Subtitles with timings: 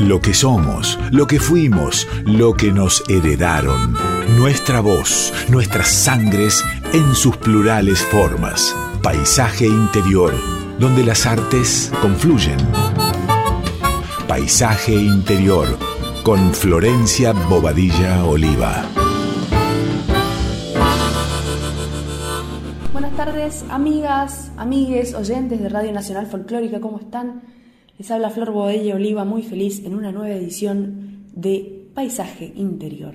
[0.00, 3.94] Lo que somos, lo que fuimos, lo que nos heredaron.
[4.38, 6.64] Nuestra voz, nuestras sangres
[6.94, 8.74] en sus plurales formas.
[9.02, 10.32] Paisaje interior,
[10.78, 12.56] donde las artes confluyen.
[14.26, 15.68] Paisaje interior,
[16.22, 18.86] con Florencia Bobadilla Oliva.
[22.94, 27.59] Buenas tardes, amigas, amigues, oyentes de Radio Nacional Folclórica, ¿cómo están?
[28.00, 33.12] Les habla Flor Bobadilla Oliva, muy feliz en una nueva edición de Paisaje Interior.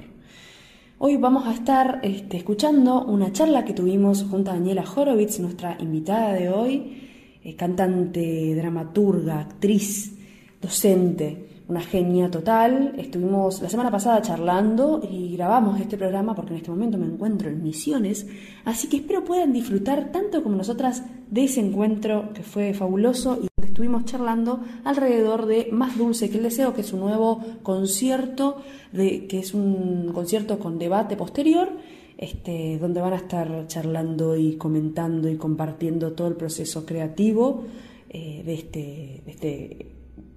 [1.00, 5.76] Hoy vamos a estar este, escuchando una charla que tuvimos junto a Daniela Horowitz, nuestra
[5.80, 7.02] invitada de hoy,
[7.44, 10.20] eh, cantante, dramaturga, actriz,
[10.62, 12.94] docente, una genia total.
[12.98, 17.50] Estuvimos la semana pasada charlando y grabamos este programa porque en este momento me encuentro
[17.50, 18.28] en Misiones,
[18.66, 23.48] así que espero puedan disfrutar tanto como nosotras de ese encuentro que fue fabuloso y
[23.56, 28.58] donde estuvimos charlando alrededor de Más Dulce que el Deseo, que es un nuevo concierto,
[28.92, 31.70] de, que es un concierto con debate posterior.
[32.18, 37.66] Este, donde van a estar charlando y comentando y compartiendo todo el proceso creativo
[38.10, 39.88] eh, de, este, de este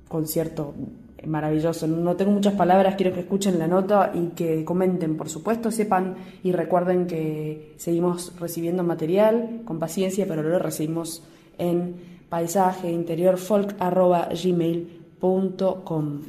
[0.08, 0.75] concierto
[1.27, 1.86] maravilloso.
[1.86, 6.16] No tengo muchas palabras, quiero que escuchen la nota y que comenten, por supuesto, sepan
[6.42, 11.22] y recuerden que seguimos recibiendo material con paciencia, pero lo recibimos
[11.58, 11.94] en
[12.28, 13.38] paisaje interior
[14.42, 16.20] gmail.com.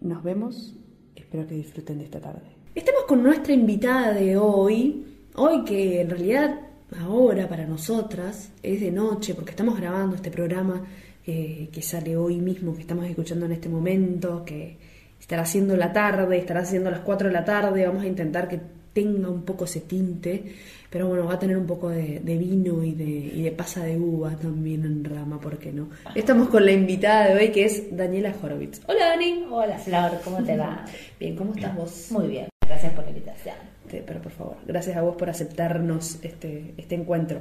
[0.00, 0.74] Nos vemos,
[1.14, 2.42] espero que disfruten de esta tarde.
[2.74, 5.04] Estamos con nuestra invitada de hoy,
[5.36, 6.58] hoy que en realidad
[7.00, 10.82] ahora para nosotras es de noche porque estamos grabando este programa
[11.24, 14.76] que, que sale hoy mismo, que estamos escuchando en este momento, que
[15.20, 18.60] estará haciendo la tarde, estará haciendo las 4 de la tarde, vamos a intentar que
[18.92, 20.44] tenga un poco ese tinte,
[20.90, 23.84] pero bueno, va a tener un poco de, de vino y de, y de pasa
[23.84, 25.88] de uva también en rama, ¿por qué no?
[26.14, 28.82] Estamos con la invitada de hoy que es Daniela Horowitz.
[28.86, 29.44] Hola Dani.
[29.50, 30.84] Hola Flor, ¿cómo te va?
[31.20, 32.08] Bien, ¿cómo estás vos?
[32.10, 33.54] Muy bien, gracias por la invitación.
[33.88, 37.40] Pero por favor, gracias a vos por aceptarnos este, este encuentro.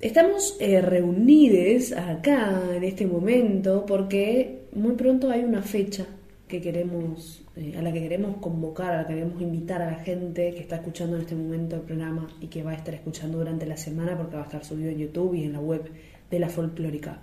[0.00, 6.06] Estamos eh, reunidos acá en este momento porque muy pronto hay una fecha
[6.48, 9.98] que queremos, eh, a la que queremos convocar, a la que queremos invitar a la
[9.98, 13.38] gente que está escuchando en este momento el programa y que va a estar escuchando
[13.38, 15.90] durante la semana porque va a estar subido en YouTube y en la web
[16.30, 17.20] de la folclórica.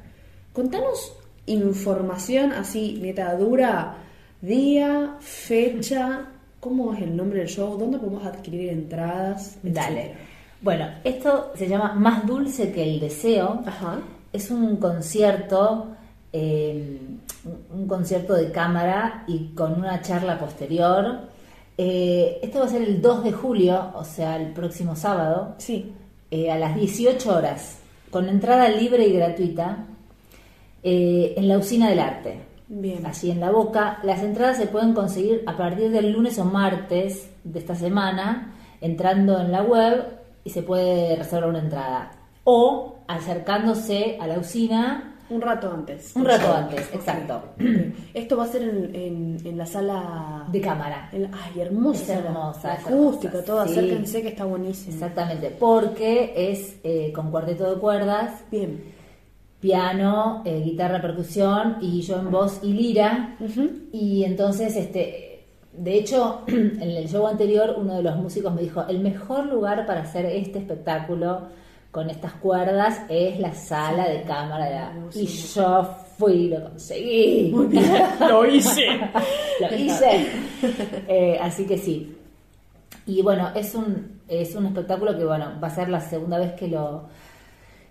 [0.51, 1.15] Contanos
[1.45, 3.97] información así, neta dura,
[4.41, 9.59] día, fecha, cómo es el nombre del show, dónde podemos adquirir entradas.
[9.61, 10.30] Dale.
[10.61, 13.63] Bueno, esto se llama Más Dulce que el Deseo.
[13.65, 13.99] Ajá.
[14.31, 15.87] Es un concierto,
[16.31, 16.99] eh,
[17.73, 21.21] un concierto de cámara y con una charla posterior.
[21.77, 25.93] Eh, esto va a ser el 2 de julio, o sea, el próximo sábado, Sí.
[26.29, 27.79] eh, a las 18 horas,
[28.11, 29.85] con entrada libre y gratuita,
[30.83, 32.39] eh, en la Usina del Arte.
[32.67, 33.05] Bien.
[33.05, 33.99] Allí en la boca.
[34.03, 39.39] Las entradas se pueden conseguir a partir del lunes o martes de esta semana, entrando
[39.41, 42.11] en la web y se puede reservar una entrada.
[42.43, 46.15] O acercándose a la usina Un rato antes.
[46.15, 47.41] un rato antes, exacto.
[48.13, 51.09] Esto va a ser en, en- en la sala De cámara.
[51.13, 52.01] en la- ay, hermosa.
[52.01, 53.65] Es hermosa, La acústica, hermosa, todo.
[53.67, 53.71] sí.
[53.71, 54.93] Acérquense que está buenísimo.
[54.93, 58.83] Exactamente, porque es eh, con cuarteto de cuerdas, Bien.
[59.59, 63.37] piano, eh, guitarra, percusión y yo en voz y lira.
[63.91, 65.30] Y entonces, este,
[65.73, 69.85] de hecho, en el show anterior uno de los músicos me dijo, el mejor lugar
[69.85, 71.43] para hacer este espectáculo
[71.91, 74.65] con estas cuerdas es la sala de cámara.
[74.65, 74.93] de la-".
[75.13, 75.83] Y yo
[76.17, 77.51] fui y lo conseguí.
[78.19, 78.85] Lo hice.
[79.59, 80.27] lo hice.
[81.07, 82.15] Eh, así que sí.
[83.07, 86.53] Y bueno, es un, es un espectáculo que bueno, va a ser la segunda vez
[86.53, 87.07] que lo,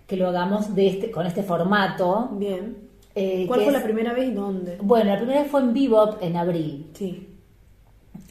[0.07, 2.29] que lo hagamos de este, con este formato.
[2.33, 2.77] Bien.
[3.13, 4.77] Eh, ¿Cuál fue es- la primera vez y dónde?
[4.81, 6.89] Bueno, la primera vez fue en Bebop en abril.
[6.93, 7.27] Sí.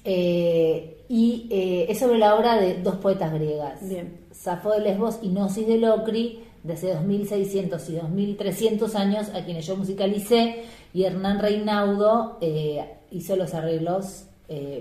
[0.04, 3.86] Eh, y eh, es sobre la obra de dos poetas griegas.
[3.88, 4.18] Bien.
[4.32, 9.76] Safo de Lesbos y Gnosis de Locri, desde 2600 y 2300 años, a quienes yo
[9.76, 10.62] musicalicé,
[10.94, 14.24] y Hernán Reinaudo eh, hizo los arreglos,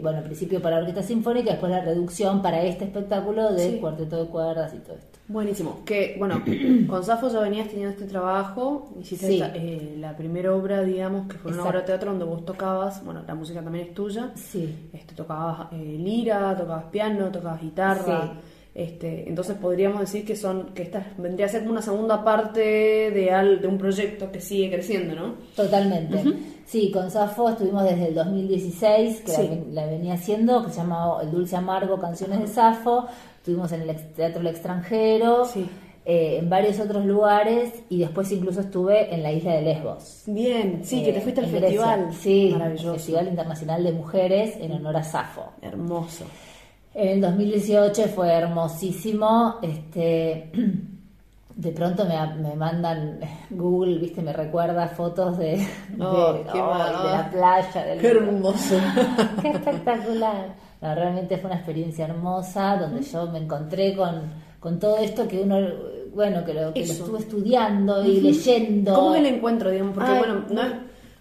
[0.01, 3.77] bueno, al principio para orquesta sinfónica, después la reducción para este espectáculo de Sí.
[3.79, 5.08] cuarteto de cuerdas y todo esto.
[5.29, 5.81] Buenísimo.
[5.85, 6.41] Que, bueno,
[6.89, 8.89] con Safo ya venías teniendo este trabajo.
[8.99, 9.33] Hiciste Sí.
[9.35, 11.69] esta- eh, la primera obra, digamos, que fue una Exacto.
[11.69, 13.05] obra de teatro donde vos tocabas.
[13.05, 14.31] Bueno, la música también es tuya.
[14.35, 14.89] Sí.
[14.91, 18.31] Este, tocabas eh, lira, tocabas piano, tocabas guitarra.
[18.33, 18.39] Sí.
[18.75, 22.59] Este, entonces podríamos decir que son que esta vendría a ser como una segunda parte
[23.11, 25.33] de, al- de un proyecto que sigue creciendo, ¿no?
[25.55, 26.23] Totalmente.
[26.65, 29.41] Sí, con Safo estuvimos desde el 2016, que Sí.
[29.43, 33.07] la, ven- la venía haciendo, que se llama El Dulce Amargo, Canciones de Safo.
[33.39, 35.45] Estuvimos en el Teatro El Extranjero.
[35.45, 35.67] Sí.
[36.05, 40.23] eh, en varios otros lugares y después incluso estuve en la isla de Lesbos.
[40.25, 41.69] Bien, sí, que te Eh, fuiste al Grecia.
[41.69, 42.13] festival.
[42.13, 42.87] Sí, maravilloso.
[42.89, 45.51] el Festival Internacional de Mujeres en honor a Safo.
[45.61, 46.25] Hermoso.
[46.95, 49.57] En el 2018 fue hermosísimo.
[49.61, 50.49] Este,
[51.55, 53.19] de pronto me, me mandan
[53.51, 55.67] Google, viste, me recuerda fotos de, de,
[55.99, 57.85] Oh, qué ay, va- de la playa.
[57.85, 58.75] Del, Qué hermoso.
[59.43, 60.55] Qué espectacular.
[60.81, 64.21] No, realmente fue una experiencia hermosa donde yo me encontré con,
[64.59, 65.57] con todo esto que uno,
[66.13, 68.93] bueno, que lo, que lo estuve estudiando y leyendo.
[68.93, 69.93] ¿Cómo es el encuentro, digamos?
[69.95, 70.71] Porque, Ay, bueno, no es,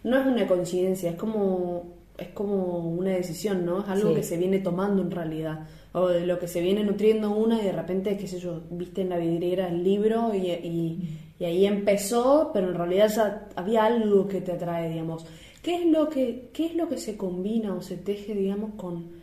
[0.04, 1.82] no es una coincidencia, es como,
[2.16, 3.80] es como una decisión, ¿no?
[3.80, 4.14] Es algo Sí.
[4.16, 5.66] que se viene tomando en realidad.
[5.92, 9.00] O de lo que se viene nutriendo una y de repente, qué sé yo, viste
[9.02, 13.86] en la vidriera el libro y, y, y ahí empezó, pero en realidad ya había
[13.86, 15.26] algo que te atrae, digamos.
[15.62, 19.17] ¿Qué es lo que, qué es lo que se combina o se teje, digamos, con,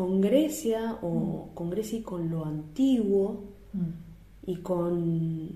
[0.00, 3.44] con Grecia o con Grecia y con lo antiguo?
[3.72, 4.50] Mm.
[4.50, 5.50] y con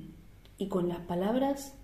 [0.58, 1.74] y con las palabras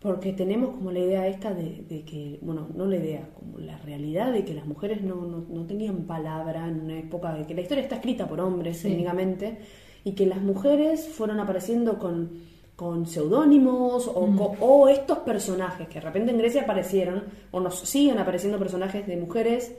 [0.00, 3.76] porque tenemos como la idea esta de, de que, bueno, no la idea, como la
[3.78, 7.54] realidad de que las mujeres no, no, no tenían palabra en una época de que
[7.54, 8.88] la historia está escrita por hombres Sí.
[8.88, 9.58] técnicamente
[10.04, 12.30] y que las mujeres fueron apareciendo con,
[12.76, 17.80] con seudónimos o, co- o estos personajes que de repente en Grecia aparecieron o nos
[17.80, 19.74] siguen apareciendo personajes de mujeres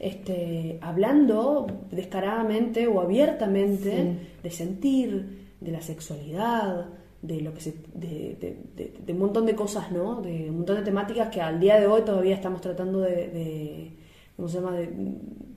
[0.00, 6.86] este, hablando descaradamente o abiertamente de sentir, de la sexualidad,
[7.22, 10.22] de lo que se, de, de- de- de un montón de cosas, ¿no?
[10.22, 13.92] De un montón de temáticas que al día de hoy todavía estamos tratando de,
[14.36, 14.72] ¿cómo se llama?
[14.72, 14.88] De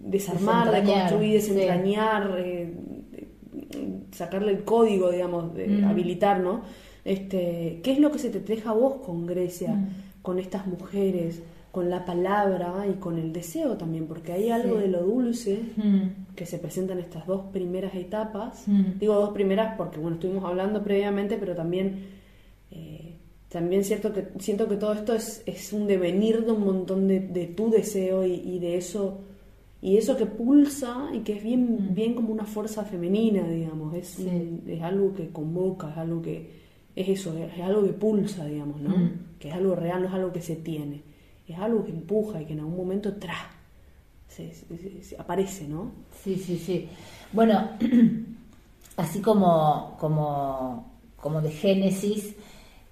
[0.02, 1.54] desarmar, de Desentrañar, construir, sí.
[1.54, 2.74] desentrañar, eh,
[4.12, 5.84] sacarle el código, digamos, de Mm.
[5.86, 6.62] habilitar, ¿no?
[7.06, 9.88] Este, ¿qué es lo que se te deja a vos con Grecia, Mm.
[10.22, 11.42] con estas mujeres,
[11.74, 14.06] con la palabra y con el deseo también?
[14.06, 14.82] Porque hay algo Sí.
[14.84, 16.36] de lo dulce Mm.
[16.36, 18.68] que se presentan estas dos primeras etapas.
[18.68, 19.00] Mm.
[19.00, 22.06] Digo dos primeras porque, bueno, estuvimos hablando previamente, pero también,
[22.70, 23.16] eh,
[23.50, 27.20] también cierto que, siento que todo esto es, es un devenir de un montón de,
[27.22, 29.18] de tu deseo y, y de eso
[29.82, 31.94] y eso que pulsa y que es bien, Mm.
[31.96, 33.94] bien como una fuerza femenina, digamos.
[33.96, 34.28] Es, Sí.
[34.28, 36.62] un- es algo que convoca, es algo que...
[36.96, 38.94] Es eso, es algo que pulsa, digamos, ¿no?
[39.40, 41.02] Que es algo real, no es algo que se tiene.
[41.54, 43.36] Es algo que empuja y que en algún momento tra,
[44.28, 45.92] se, se- se- se aparece, ¿no?
[46.24, 46.90] Sí, sí, sí.
[47.32, 47.70] Bueno,
[48.98, 52.36] así como, como, como de Génesis,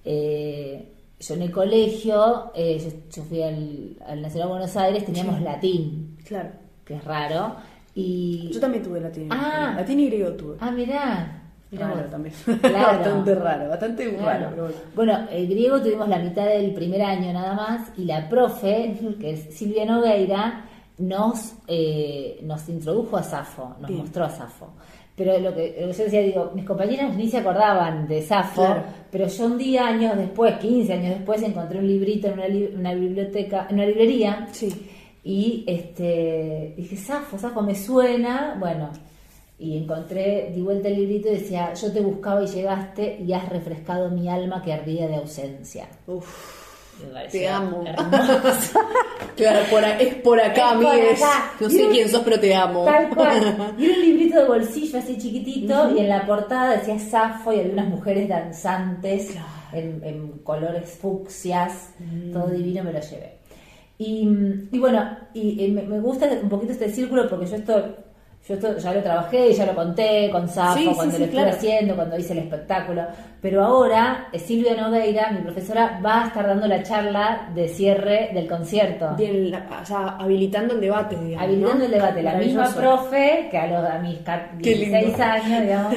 [0.04, 0.88] eh,
[1.20, 5.38] yo en el colegio, eh, yo, yo fui al, al Nacional de Buenos Aires, teníamos
[5.38, 5.44] Sí.
[5.44, 6.50] latín, Claro.
[6.84, 7.56] que es raro,
[7.94, 8.50] y...
[8.52, 9.28] Yo también tuve latín.
[9.30, 9.74] Ah.
[9.76, 10.56] latín y griego tuve.
[10.60, 11.41] Ah, mirá.
[11.72, 12.34] Raro Bueno, también.
[12.60, 12.98] Claro.
[12.98, 14.24] bastante raro, bastante Claro.
[14.26, 14.50] raro.
[14.50, 14.76] Pero bueno.
[14.94, 19.30] Bueno, el griego tuvimos la mitad del primer año nada más y la profe, que
[19.32, 20.66] es Silvia Nogueira,
[20.98, 24.00] nos, eh, nos introdujo a Safo, nos Bien.
[24.02, 24.68] mostró a Safo.
[25.16, 28.82] Pero lo que yo decía, digo, mis compañeras ni se acordaban de Safo, Claro.
[29.10, 32.70] pero yo un día, años después, 15 años después, encontré un librito en una, li-
[32.74, 34.90] una biblioteca, en una librería, Sí.
[35.24, 38.90] y este dije, Safo, Safo me suena, bueno,
[39.62, 43.48] y encontré, di vuelta el librito y decía, yo te buscaba y llegaste y has
[43.48, 45.86] refrescado mi alma que ardía de ausencia.
[46.06, 46.60] Uf.
[47.12, 47.82] Me Te amo.
[49.36, 51.20] Claro, por a- es por acá, amigues.
[51.60, 52.84] No sé quién sos, pero te amo.
[52.84, 53.74] Tal cual.
[53.78, 57.60] Y era un librito de bolsillo así chiquitito y en la portada decía Safo y
[57.60, 59.46] había unas mujeres danzantes Claro.
[59.72, 61.90] en, en colores fucsias,
[62.32, 63.38] todo divino me lo llevé.
[63.98, 64.28] Y,
[64.70, 67.96] y bueno, y, y me, me gusta un poquito este círculo porque yo esto,
[68.46, 71.18] yo esto ya lo trabajé y ya lo conté con Safo Sí, sí, cuando sí,
[71.20, 71.56] lo estuve claro.
[71.56, 73.02] haciendo, cuando hice el espectáculo.
[73.40, 78.30] Pero ahora eh, Silvia Nogueira, mi profesora, va a estar dando la charla de cierre
[78.34, 79.10] del concierto.
[79.14, 81.44] O sea, habilitando el debate, digamos.
[81.44, 81.84] Habilitando ¿no?
[81.84, 85.22] el debate, la misma profe que a, los, a mis ca- Qué 16 lindo.
[85.22, 85.94] años, digamos,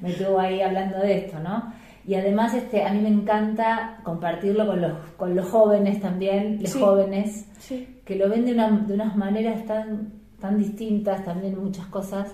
[0.00, 1.72] me estuvo ahí hablando de esto, ¿no?
[2.06, 6.70] Y además este, a mí me encanta compartirlo con los, con los jóvenes también, los
[6.70, 6.78] Sí.
[6.80, 8.00] jóvenes, Sí.
[8.04, 12.28] que lo ven de, una- de unas maneras tan, tan distintas, también muchas cosas.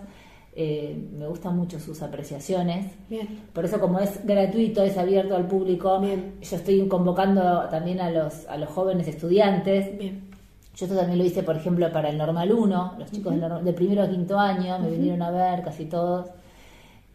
[0.56, 2.92] eh, me gustan mucho sus apreciaciones.
[3.10, 3.26] Bien.
[3.52, 6.34] Por eso como es gratuito, es abierto al público, Bien.
[6.40, 9.98] yo estoy convocando también a los, a los jóvenes estudiantes.
[9.98, 10.30] Bien.
[10.76, 13.64] Yo esto también lo hice, por ejemplo, para el Normal 1, los chicos del normal-
[13.64, 16.26] de primero a quinto año me vinieron a ver casi todos.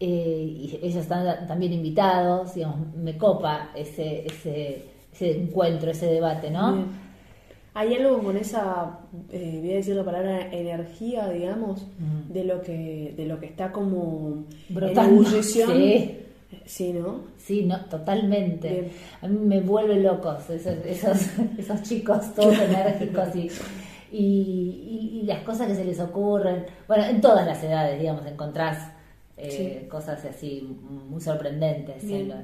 [0.00, 6.50] eh, y ellos están también invitados, digamos, me copa ese, ese, ese encuentro, ese debate,
[6.50, 6.84] ¿no?
[7.74, 8.98] Hay algo con esa,
[9.30, 12.32] eh, voy a decir la palabra energía, digamos, Mm.
[12.32, 15.22] de lo que de lo que está como Brotando.
[15.42, 16.16] Sí.
[16.66, 17.20] Sí, ¿no?
[17.38, 18.68] Sí, no, totalmente.
[18.68, 18.88] Bien.
[19.22, 21.16] A mí me vuelven locos esos, esos,
[21.58, 23.48] esos chicos todos enérgicos y,
[24.10, 26.66] y, y- y las cosas que se les ocurren.
[26.88, 28.92] Bueno, en todas las edades, digamos, encontrás
[29.36, 30.76] eh, cosas así
[31.08, 32.34] muy sorprendentes en lo-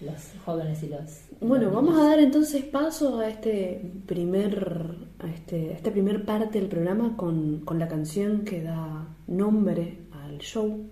[0.00, 1.00] los jóvenes y los...
[1.40, 6.24] Bueno, los vamos a dar entonces paso a este primer, a este, a este primer
[6.24, 10.90] parte del programa con, con la canción que da nombre al show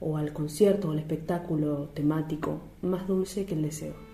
[0.00, 4.07] o al concierto o al espectáculo temático más dulce que el deseo.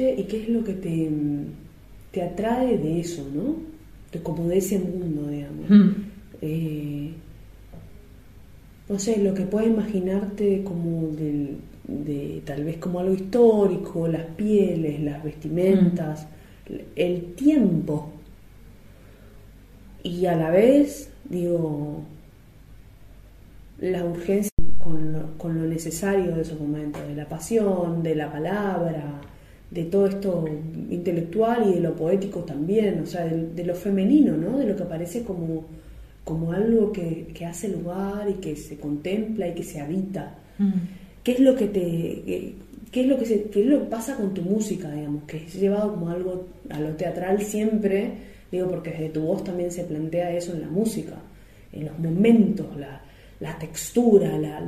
[0.00, 1.10] Y qué es lo que te,
[2.10, 3.56] te atrae de eso, ¿no?
[4.12, 5.68] De como de ese mundo, digamos.
[5.70, 5.90] Mm.
[6.42, 7.10] Eh,
[8.88, 11.56] no sé, lo que puedes imaginarte como del-
[11.88, 16.26] de tal vez como algo histórico, las pieles, las vestimentas,
[16.96, 18.10] el tiempo.
[20.02, 22.02] Y a la vez, digo,
[23.80, 28.30] la urgencia con lo, con lo necesario de esos momentos, de la pasión, de la
[28.32, 29.20] palabra,
[29.72, 30.44] de todo esto
[30.90, 34.58] intelectual y de lo poético también, o sea, de, de lo femenino, ¿no?
[34.58, 35.64] De lo que aparece como,
[36.24, 40.34] como algo que, que hace lugar y que se contempla y que se habita.
[40.58, 40.72] Mm.
[41.24, 42.54] ¿Qué es lo que te qué,
[42.90, 45.38] qué es lo que se, qué es lo que pasa con tu música, digamos, que
[45.38, 48.10] es llevado como algo a lo teatral siempre,
[48.50, 51.14] digo porque desde tu voz también se plantea eso en la música,
[51.72, 53.00] en los momentos, la,
[53.40, 54.62] la textura, la,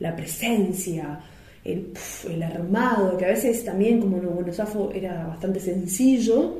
[0.00, 1.20] la presencia,
[1.64, 6.58] el, puf, el armado, que a veces también como en Buenos Afo era bastante sencillo,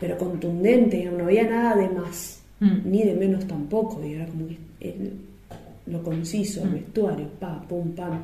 [0.00, 2.78] pero contundente, digamos, no había nada de más, Mm.
[2.90, 5.12] ni de menos tampoco, digo, era como que el-
[5.86, 6.74] lo conciso, el Mm.
[6.74, 8.20] vestuario, pa, pum, pam.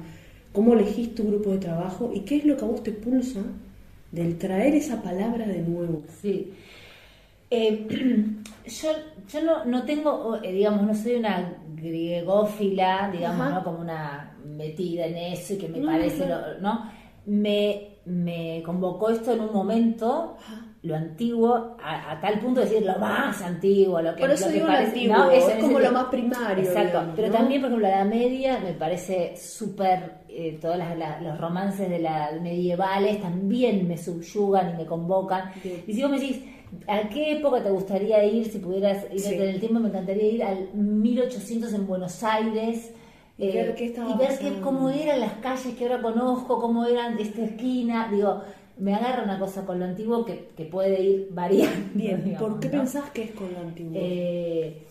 [0.52, 3.40] ¿Cómo elegís tu grupo de trabajo y qué es lo que a vos te pulsa
[4.12, 6.02] del traer esa palabra de nuevo?
[6.22, 6.52] Sí.
[7.50, 7.86] Eh,
[8.66, 8.88] yo
[9.32, 13.54] yo no, no tengo, eh, digamos, no soy una griegófila, digamos, Ajá.
[13.56, 13.64] ¿no?
[13.64, 16.34] Como una metida en eso y que me No, parece, no.
[16.36, 16.90] lo- ¿no?
[17.26, 20.36] Me, me convocó esto en un momento,
[20.82, 24.44] lo antiguo, a, a tal punto de decir lo más antiguo, lo que, Por eso
[24.46, 25.30] lo que digo lo parece, antiguo, ¿no?
[25.32, 28.60] es ese como lo más primario, Exacto, digamos, pero también, por ejemplo, la Edad Media
[28.60, 34.70] me parece súper, eh, todos las- la- los romances de la medievales también me subyugan
[34.70, 35.50] y me convocan.
[35.86, 36.44] Y si vos me decís,
[36.86, 39.34] ¿a qué época te gustaría ir si pudieras ir Sí.
[39.34, 39.80] en el tiempo?
[39.80, 42.92] Me encantaría ir al 1800 en Buenos Aires.
[43.38, 44.60] Y eh, ver qué y ver qué- pasando.
[44.62, 48.08] cómo eran las calles que ahora conozco, cómo eran esta esquina.
[48.10, 48.42] Digo,
[48.78, 51.90] me agarra una cosa con lo antiguo que, que puede ir variando.
[51.94, 52.78] Bien, digamos, ¿por qué ¿no?
[52.80, 53.92] pensás que es con lo antiguo?
[53.94, 54.82] Eh,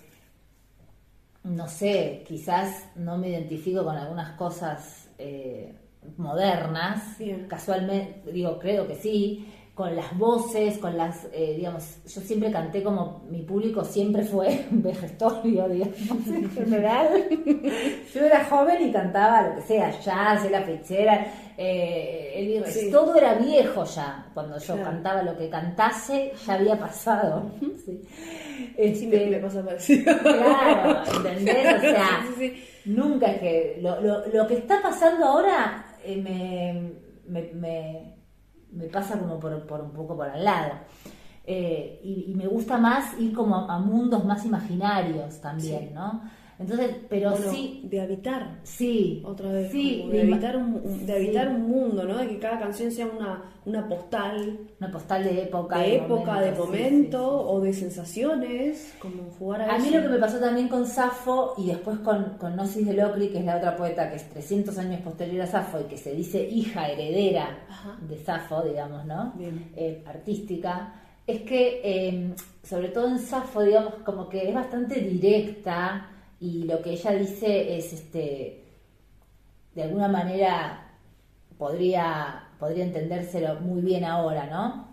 [1.43, 5.73] no sé, quizás no me identifico con algunas cosas eh,
[6.17, 7.45] modernas, Bien.
[7.47, 12.81] casualmente, digo, creo que sí, con las voces, con las, eh, digamos, yo siempre canté
[12.81, 17.09] como mi público siempre fue vejestorio, digamos, en general.
[18.13, 21.27] Yo era joven y cantaba lo que sea, jazz, la fichera,
[21.57, 22.89] eh, Sí.
[22.89, 24.89] todo era viejo ya, cuando yo Claro.
[24.91, 27.51] cantaba lo que cantase, ya había pasado.
[27.85, 28.01] Sí.
[28.93, 30.17] Sí, me, Este, me pasa parecido.
[30.19, 31.75] Claro, ¿entendés?
[31.77, 33.77] O sea, sí, nunca es que.
[33.81, 36.91] Lo, lo, lo que está pasando ahora eh, me,
[37.27, 38.14] me, me,
[38.75, 40.73] me pasa como por, por un poco por al lado.
[41.47, 45.93] Eh, y, y me gusta más ir como a, a mundos más imaginarios también, Sí.
[45.93, 46.21] ¿no?
[46.57, 51.05] Entonces, pero Bueno, sí, de habitar sí, otra vez, sí, de, ima- habitar un, un-
[51.05, 51.53] de habitar sí.
[51.53, 52.17] un mundo, ¿no?
[52.17, 56.49] De que cada canción sea una, una postal una postal de época, de época, de
[56.51, 57.45] sí, sí, momento sí.
[57.49, 61.55] o de sensaciones, como jugar a, A mí lo que me pasó también con Safo
[61.57, 64.77] y después con, con Gnosis de Locri, que es la otra poeta que es 300
[64.77, 67.97] años posterior a Safo y que se dice hija heredera Ajá.
[68.07, 69.33] de Safo, digamos, ¿no?
[69.35, 69.71] Bien.
[69.75, 70.93] Eh, artística,
[71.27, 72.33] es que eh,
[72.63, 77.77] sobre todo en Safo, digamos, como que es bastante directa y lo que ella dice
[77.77, 78.65] es, este,
[79.75, 80.91] de alguna manera
[81.57, 84.85] podría, podría entendérselo muy bien ahora, ¿no?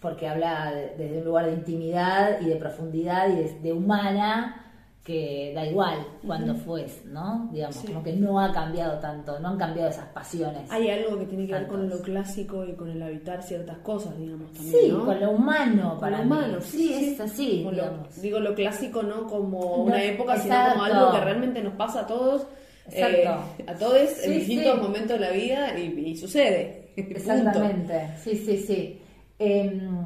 [0.00, 4.65] porque habla de- desde un lugar de intimidad y de profundidad y de, de humana
[5.06, 7.48] que da igual cuando fues, ¿no?
[7.52, 7.86] Digamos, Sí.
[7.86, 10.62] como que no ha cambiado tanto, no han cambiado esas pasiones.
[10.68, 14.18] Hay algo que tiene que ver con lo clásico y con el habitar ciertas cosas,
[14.18, 15.04] digamos, también, sí, ¿no?
[15.06, 16.30] con lo humano Con para lo mí.
[16.32, 18.20] humano, Sí, es así, Como lo- digamos.
[18.20, 22.00] digo lo clásico no como No, una época, sino como algo que realmente nos pasa
[22.00, 22.44] a todos,
[22.90, 23.44] Exacto.
[23.60, 26.90] eh, a todos en distintos momentos de la vida y, y sucede.
[26.96, 29.00] Exactamente, sí, sí, sí.
[29.38, 30.04] Em,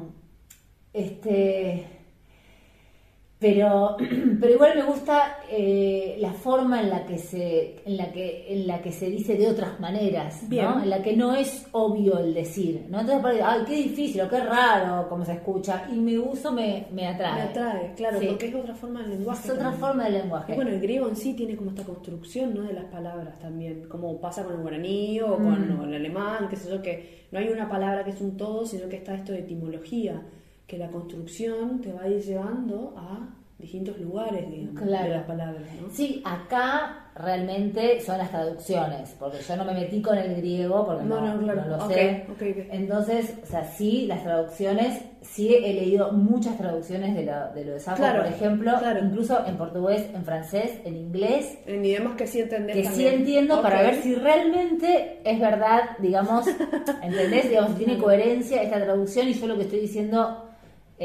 [0.93, 1.85] este,
[3.41, 3.97] pero,
[4.39, 8.67] pero igual me gusta eh, la forma en la que se, en la que, en
[8.67, 10.63] la que se dice de otras maneras, Bien.
[10.65, 10.83] ¿no?
[10.83, 12.99] En la que no es obvio el decir, ¿no?
[13.01, 17.07] Entonces ay, qué difícil o qué raro como se escucha y mi uso me, me
[17.07, 17.33] atrae.
[17.33, 18.27] Me atrae, claro, Sí.
[18.27, 19.39] porque es otra forma del lenguaje.
[19.47, 19.79] Es otra también.
[19.81, 20.51] forma de lenguaje.
[20.53, 22.61] Y bueno, el griego en sí tiene como esta construcción ¿no?
[22.61, 25.83] de las palabras también, como pasa con el guaraní o con Mm.
[25.89, 28.87] el alemán, qué sé yo, que no hay una palabra que es un todo, sino
[28.87, 30.21] que está esto de etimología,
[30.71, 33.27] que la construcción te va a ir llevando a
[33.59, 35.03] distintos lugares, digamos, Claro.
[35.09, 35.89] de las palabras, ¿no?
[35.91, 41.03] Sí, acá realmente son las traducciones, porque yo no me metí con el griego, porque
[41.03, 41.67] no, No, no, claro.
[41.77, 42.25] lo Ok, sé.
[42.71, 47.73] Entonces, o sea, sí, las traducciones, sí he leído muchas traducciones de lo de, lo
[47.73, 49.05] de Safo, Claro, por ejemplo, claro.
[49.05, 53.61] incluso en portugués, en francés, en inglés, En idiomas que sí entendés que sí entiendo
[53.61, 56.45] para ver si realmente es verdad, digamos,
[57.03, 57.47] ¿entendés?
[57.49, 60.47] Digamos, si tiene coherencia esta traducción y yo lo que estoy diciendo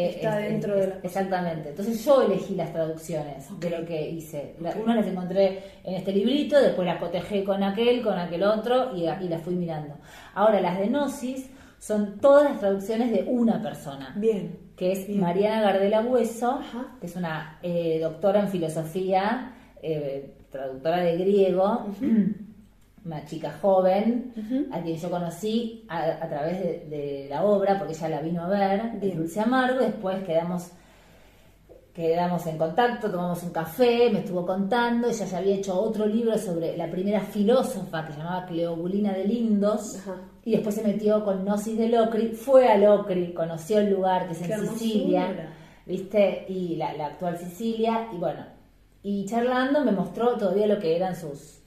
[0.04, 1.68] Está es- dentro es- de las Exactamente.
[1.70, 4.54] Entonces yo elegí las traducciones de lo que hice.
[4.60, 8.94] La- Unas las encontré en este librito, después las cotejé con aquel, con aquel otro
[8.96, 9.94] y, y las fui mirando.
[10.34, 14.58] Ahora, las de Gnosis son todas las traducciones de una persona Bien.
[14.76, 15.20] que es Bien.
[15.20, 16.96] Mariana Gardela Hueso, Ajá.
[17.00, 21.86] que es una eh, doctora en filosofía, eh, traductora de griego,
[23.06, 27.94] una chica joven, a quien yo conocí a, a través de, de la obra, porque
[27.94, 29.12] ella la vino a ver, de.
[29.12, 30.72] Dulce Amargo, después quedamos
[31.94, 36.36] quedamos en contacto, tomamos un café, me estuvo contando, ella ya había hecho otro libro
[36.36, 39.98] sobre la primera filósofa que se llamaba Cleobulina de Lindos,
[40.44, 44.34] y después se metió con Gnosis de Locri, fue a Locri, conoció el lugar que
[44.34, 44.68] es Qué en.
[44.68, 45.54] Sicilia,
[45.86, 46.44] ¿viste?
[46.50, 48.44] Y la, la actual Sicilia, y bueno,
[49.02, 51.62] y charlando me mostró todavía lo que eran sus,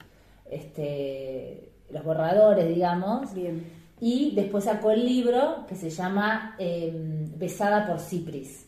[0.50, 3.64] este, los borradores, digamos, Bien.
[4.00, 6.92] y después sacó el libro que se llama eh,
[7.36, 8.66] Besada por Cipris.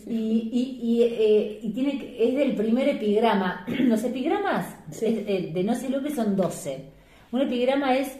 [0.06, 0.14] Y,
[0.52, 3.66] y, y, eh, y tiene, es del primer epigrama.
[3.80, 5.06] Los epigramas Sí.
[5.06, 6.84] es- eh, de No se son 12.
[7.32, 8.16] Un epigrama es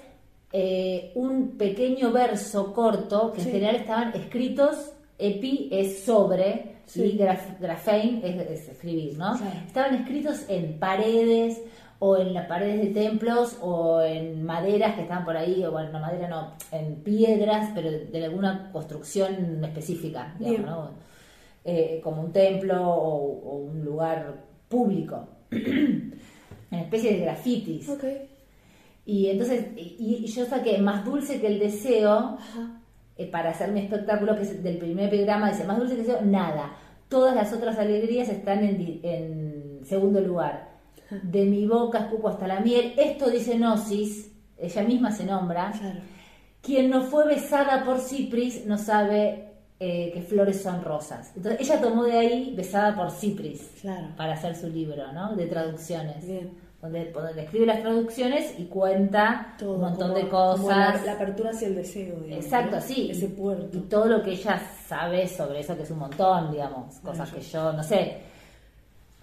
[0.53, 3.49] eh, un pequeño verso corto que Sí.
[3.49, 7.03] en general estaban escritos, epi es sobre Sí.
[7.03, 9.35] y graf, grafein es, es escribir, ¿no?
[9.67, 11.61] Estaban escritos en paredes
[11.99, 15.91] o en las paredes de templos o en maderas que estaban por ahí, o bueno,
[15.93, 20.67] no madera no, en piedras, pero de, alguna construcción específica, digamos, Bien.
[20.67, 20.91] ¿no?
[21.65, 24.35] Eh, como un templo o, o un lugar
[24.69, 26.13] público, en
[26.71, 27.89] especie de grafitis.
[27.89, 28.05] Ok.
[29.07, 32.81] Y entonces, y, y yo saqué más dulce que el deseo Ajá.
[33.19, 36.21] Eh, para hacer mi espectáculo, que es del primer epigrama, dice más dulce que deseo,
[36.23, 36.77] nada.
[37.09, 40.77] Todas las otras alegrías están en, segundo lugar.
[41.23, 42.95] De mi boca escupo hasta la miel.
[42.97, 45.73] Esto dice Gnosis, ella misma se nombra.
[45.79, 46.01] Claro.
[46.61, 51.33] Quien no fue besada por Cipris no sabe eh, que flores son rosas.
[51.37, 54.09] Entonces ella tomó de ahí besada por Cipris Claro.
[54.17, 55.37] para hacer su libro, ¿no?
[55.37, 56.27] De traducciones.
[56.27, 56.51] Bien.
[56.83, 60.57] Donde, donde escribe las traducciones y cuenta Todo, un montón como- de cosas.
[60.61, 62.83] como la, la apertura hacia el deseo, digamos, Exacto, ¿no?
[62.83, 63.09] sí.
[63.11, 63.79] Ese Y puerto.
[63.89, 67.73] todo lo que ella sabe sobre eso, que es un montón, digamos, cosas que yo
[67.73, 68.19] no sé.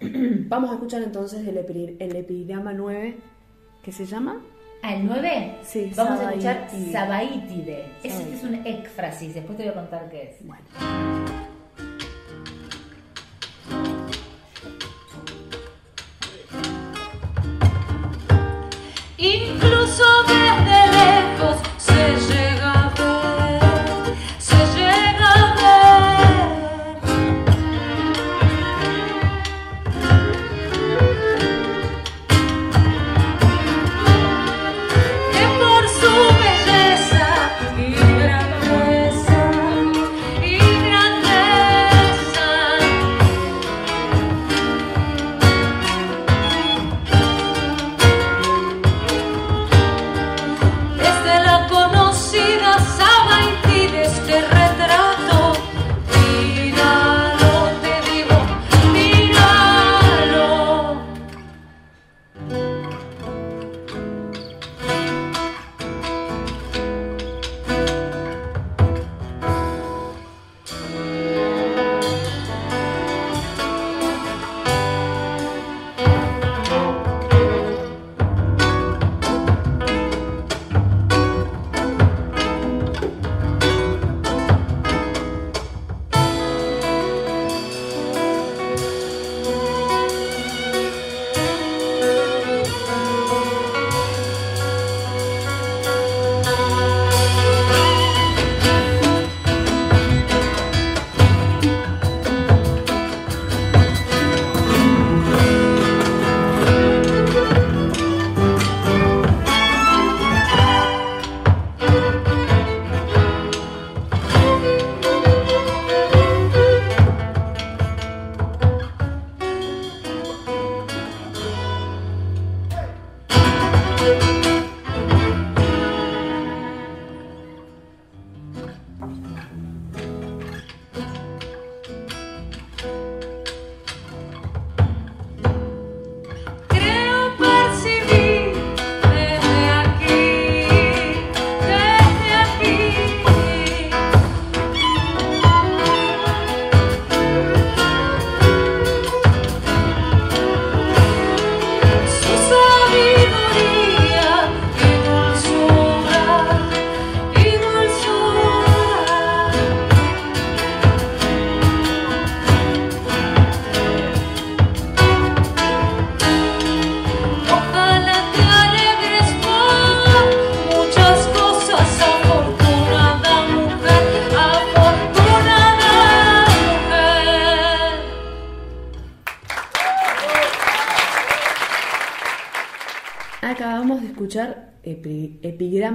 [0.00, 3.16] Vamos a escuchar entonces el, epi- el epigrama 9,
[3.82, 4.42] que se llama
[4.82, 5.54] Ah, el 9.
[5.62, 6.92] Sí, Vamos a escuchar Sabaitide.
[6.92, 7.84] Sabaitide.
[8.02, 8.34] Sabaitide.
[8.34, 10.40] es un éfrasis, después te voy a contar qué es.
[10.42, 11.33] Incluso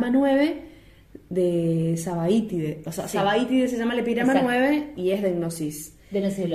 [0.07, 0.61] Epigrama 9
[1.29, 2.81] de Sabaítide.
[2.85, 3.17] O sea, Sí.
[3.17, 4.51] Sabaítide se llama el Epigrama Exacto.
[4.51, 5.97] 9 y es de Gnosis.
[6.11, 6.45] De Gnosis.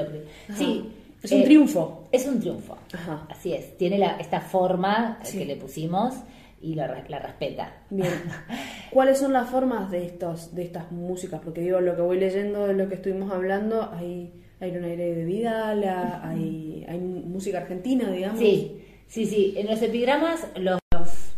[0.56, 0.90] Sí.
[1.22, 2.08] Es un eh, triunfo.
[2.12, 2.76] Es un triunfo.
[2.92, 3.26] Ajá.
[3.30, 3.76] Así es.
[3.78, 5.38] Tiene la- esta forma Sí.
[5.38, 6.14] que le pusimos
[6.60, 7.72] y la, re- la respeta.
[7.90, 8.10] Bien.
[8.90, 11.40] ¿Cuáles son las formas de estos, de estas músicas?
[11.44, 15.14] Porque digo, lo que voy leyendo de lo que estuvimos hablando, hay, hay un aire
[15.14, 18.38] de Vidala, hay, hay música argentina, digamos.
[18.40, 19.54] Sí, sí, sí.
[19.56, 20.78] En los epigramas los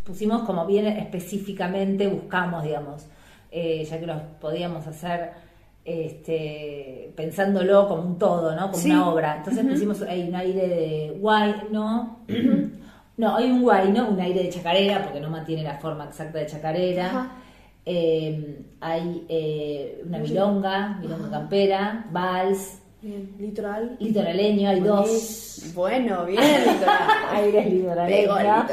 [0.07, 3.07] pusimos como bien específicamente, buscamos, digamos,
[3.51, 5.33] eh, ya que los podíamos hacer
[5.85, 8.63] este, pensándolo como un todo, ¿no?
[8.71, 8.91] Como Sí.
[8.91, 9.37] una obra.
[9.39, 12.21] Entonces pusimos ahí un aire de guay, ¿no?
[13.17, 14.09] no, hay un guay, ¿no?
[14.09, 17.31] Un aire de chacarera, porque no mantiene la forma exacta de chacarera.
[17.85, 23.31] Eh, hay eh, una milonga, milonga campera, vals, Bien.
[23.39, 23.97] Litoral.
[24.01, 25.71] litoraleño, hay dos.
[25.75, 26.99] Bueno, bien, litoral.
[27.31, 28.21] Aires litoraleños.
[28.21, 28.67] Pegó el litoral.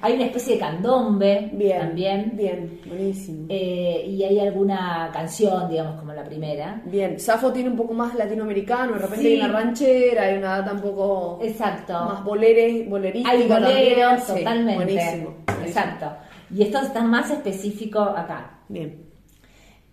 [0.00, 1.78] Hay una especie de candombe Bien.
[1.80, 2.32] también.
[2.34, 3.46] Bien, buenísimo.
[3.50, 6.80] Eh, y hay alguna canción, digamos, como la primera.
[6.86, 9.26] Bien, Safo tiene un poco más latinoamericano, de repente Sí.
[9.28, 11.92] hay una ranchera, hay una data un poco Exacto.
[11.92, 14.22] más boleres, bolerística hay boleros.
[14.24, 14.74] Sí, totalmente.
[14.76, 15.66] buenísimo, buenísimo.
[15.66, 16.12] Exacto.
[16.54, 18.60] Y esto está más específico acá.
[18.68, 19.07] Bien.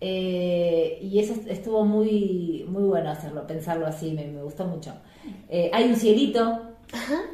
[0.08, 4.92] Eh, y eso estuvo muy, muy bueno hacerlo, pensarlo así, me, me gustó mucho.
[5.48, 6.60] Eh, hay un cielito.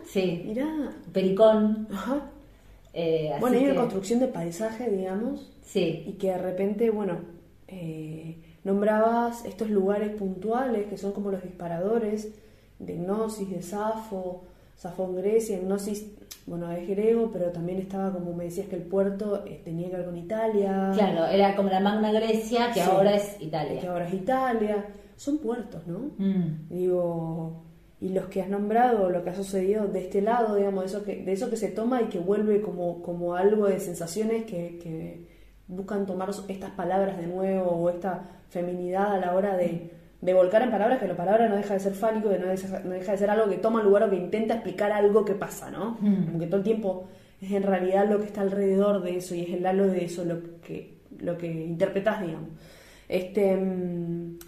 [0.07, 0.43] Sí.
[0.47, 0.67] Mirá.
[1.13, 1.87] Pericón.
[1.93, 2.31] Ajá.
[2.95, 6.05] eh, así Bueno, hay una construcción de paisaje, digamos, Sí.
[6.07, 7.19] y que de repente, bueno,
[7.69, 12.29] eh, nombrabas estos lugares puntuales que son como los disparadores
[12.79, 14.45] de Gnosis, de Safo,
[14.83, 16.11] Safo en Grecia, Gnosis,
[16.45, 19.97] bueno, es griego, pero también estaba como me decías que el puerto eh, tenía que
[19.99, 20.91] ver con Italia.
[20.93, 22.91] Claro, era como la Magna Grecia, que Sí.
[22.91, 23.81] ahora es que Italia.
[23.93, 24.85] ahora es Italia.
[25.15, 26.11] Son puertos, ¿no?
[26.19, 26.69] Mm.
[26.69, 27.63] Digo,
[28.01, 31.05] y los que has nombrado, lo que ha sucedido de este lado, digamos, de eso
[31.05, 34.81] que, de eso que se toma y que vuelve como, como algo de sensaciones que,
[34.83, 35.29] que
[35.69, 39.93] buscan tomar estas palabras de nuevo o esta feminidad a la hora de,
[40.23, 42.81] de volcar en palabras, que la palabra no deja de ser fálico, que no deja,
[42.81, 45.71] no deja de ser algo que toma lugar o que intenta explicar algo que pasa,
[45.71, 45.99] ¿no?
[46.01, 46.27] Mm.
[46.27, 47.09] Como que todo el tiempo
[47.41, 50.25] es en realidad lo que está alrededor de eso y es el halo de eso
[50.25, 52.49] lo que, lo que interpretas, digamos.
[53.09, 53.57] Este.
[53.57, 54.39] mm,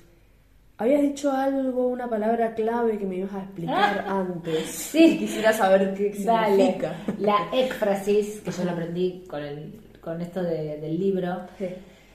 [0.76, 4.66] Habías dicho algo, una palabra clave que me ibas a explicar antes.
[4.70, 5.18] Sí.
[5.18, 6.56] Quisiera saber qué Dale.
[6.56, 6.94] significa.
[7.20, 11.66] La éfrasis, que yo lo aprendí con, el, con esto de- del libro Sí.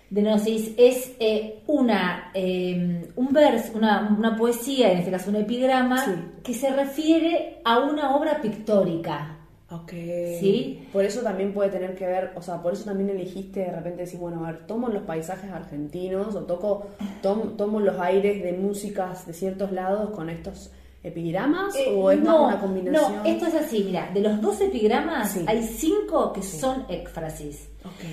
[0.09, 5.35] De Gnosis, es eh, una, eh, un vers, una, una poesía, en este caso un
[5.37, 6.11] epigrama, Sí.
[6.43, 9.35] que se refiere a una obra pictórica.
[9.71, 9.91] Ok.
[10.39, 10.87] Sí.
[10.91, 14.01] Por eso también puede tener que ver, o sea, por eso también elegiste de repente
[14.01, 16.87] decir, bueno, a ver, tomo los paisajes argentinos o toco,
[17.21, 20.71] tom- tomo los aires de músicas de ciertos lados con estos
[21.03, 23.15] epigramas Eh, o es no, más una combinación.
[23.17, 25.45] No, esto es así, mira, de los dos epigramas Sí.
[25.47, 27.69] hay cinco que son éfrasis.
[27.85, 28.05] Ok.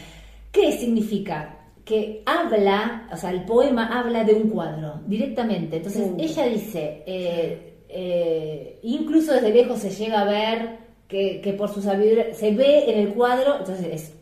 [0.52, 1.56] ¿Qué significa?
[1.86, 5.76] Que habla, o sea, el poema habla de un cuadro directamente.
[5.76, 11.68] Entonces ella dice, eh, eh, incluso desde lejos se llega a ver que, que por
[11.72, 13.58] su sabiduría se ve en el cuadro.
[13.60, 14.14] Entonces es,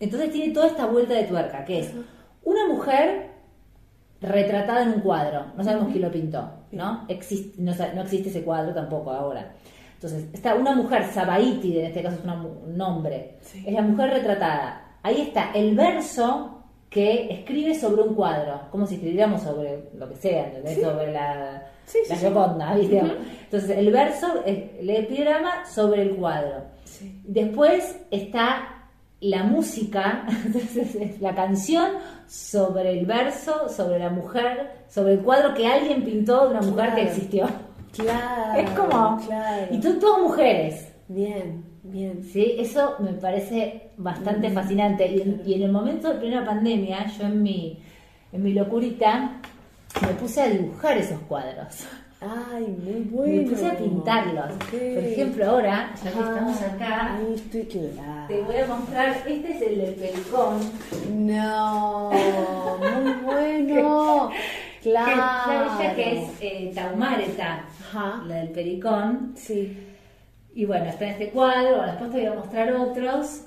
[0.00, 1.92] entonces tiene toda esta vuelta de tuerca, que es
[2.42, 3.28] una mujer
[4.20, 5.46] retratada en un cuadro.
[5.56, 7.04] No sabemos quién lo pintó, ¿no?
[7.08, 9.54] Existe, no, no existe ese cuadro tampoco ahora.
[9.94, 13.62] Entonces, está una mujer, Sabaítide, en este caso es una un nombre, Sí.
[13.64, 14.96] es la mujer retratada.
[15.04, 16.57] Ahí está el verso
[16.90, 20.76] que escribe sobre un cuadro, como si escribiéramos sobre lo que sea, ¿entendés?
[20.76, 20.82] Sí.
[20.82, 22.26] sobre la, Sí, sí, la sí.
[22.26, 22.98] Gioconda, ¿viste?
[22.98, 26.64] Entonces, el verso, el, el epigrama sobre el cuadro.
[26.84, 27.20] Sí.
[27.24, 28.78] Después está
[29.20, 30.26] la música,
[31.20, 31.92] la canción
[32.26, 36.94] sobre el verso, sobre la mujer, sobre el cuadro que alguien pintó de una mujer
[36.94, 37.46] que existió.
[37.92, 38.60] Claro.
[38.60, 39.20] es como...
[39.26, 39.66] Claro.
[39.70, 40.88] Y son todas mujeres.
[41.08, 42.22] Bien, bien.
[42.22, 42.54] ¿sí?
[42.58, 45.06] Eso me parece bastante fascinante.
[45.06, 47.78] Y en, y en el momento de plena pandemia, yo en mi,
[48.32, 49.40] en mi locurita
[50.02, 51.86] me puse a dibujar esos cuadros.
[52.20, 53.42] Ay, muy bueno.
[53.42, 54.52] Me puse a pintarlos.
[54.70, 59.62] Por ejemplo, ahora, ya que Ah, estamos acá, estoy te voy a mostrar, este es
[59.62, 60.58] el del pelicón.
[61.26, 64.30] No, muy bueno.
[64.82, 65.16] Que Claro.
[65.16, 68.22] ya ella que es eh, Taumareta, Ajá.
[68.26, 69.32] la del pericón.
[69.36, 69.76] Sí.
[70.58, 73.42] Y bueno, está en este cuadro, bueno, después te voy a mostrar otros.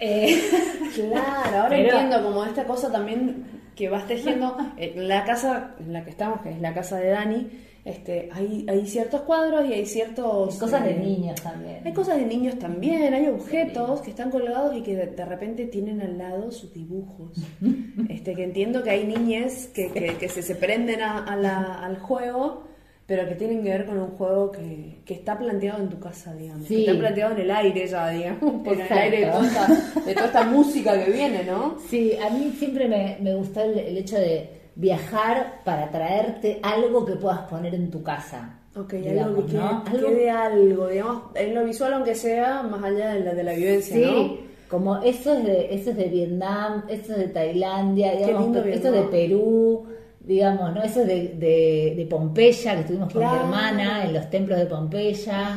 [0.00, 0.36] Eh,
[0.96, 3.44] Claro, ahora Pero- entiendo como esta cosa también
[3.76, 4.56] que vas tejiendo.
[4.76, 7.46] En la casa en la que estamos, que es la casa de Dani,
[7.84, 10.56] este, hay, hay ciertos cuadros y hay ciertos...
[10.58, 11.82] cosas de eh, niños también.
[11.84, 15.66] Hay cosas de niños también, hay objetos que están colgados y que de, de repente
[15.66, 17.30] tienen al lado sus dibujos.
[18.08, 21.78] Este, que entiendo que hay niñes que, que, que se, se prenden a, a la-
[21.84, 22.64] al juego
[23.06, 26.34] pero que tienen que ver con un juego que, que está planteado en tu casa,
[26.34, 26.66] digamos.
[26.66, 26.76] Sí.
[26.84, 28.62] Que está planteado en el aire ya, digamos.
[28.64, 31.76] Por el aire de toda, esta, de toda esta música que viene, ¿no?
[31.88, 37.04] Sí, a mí siempre me, me gustó el, el hecho de viajar para traerte algo
[37.04, 38.58] que puedas poner en tu casa.
[38.76, 39.84] Ok, digamos, algo que ¿no?
[39.86, 43.52] Algo- quede algo, digamos, en lo visual aunque sea, más allá de la, de la
[43.54, 44.46] vivencia, Sí, ¿no?
[44.68, 48.88] como eso es de eso es de Vietnam, eso es de Tailandia, digamos, lindo esto
[48.88, 49.02] es de.
[49.04, 49.86] Perú,
[50.26, 50.82] digamos, ¿no?
[50.82, 54.66] Eso es de, de, de Pompeya, que estuvimos con mi hermana en los templos de
[54.66, 55.56] Pompeya.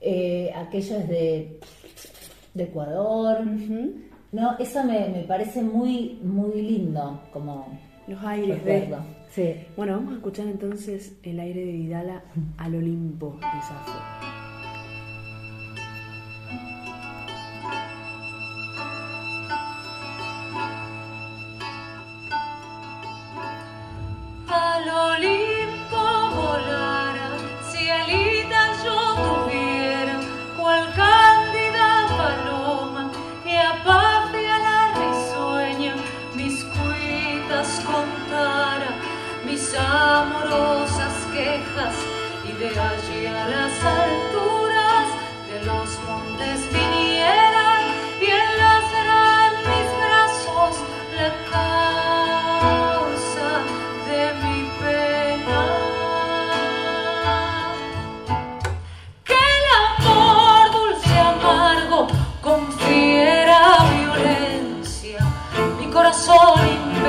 [0.00, 1.60] Eh, aquello es de,
[2.52, 3.38] de Ecuador.
[4.32, 7.66] No, eso me, me parece muy, muy lindo como
[8.06, 8.94] Los aires de...
[9.30, 9.54] Sí.
[9.76, 12.22] Bueno, vamos a escuchar entonces el aire de Vidala
[12.58, 14.33] al Olimpo de Safo.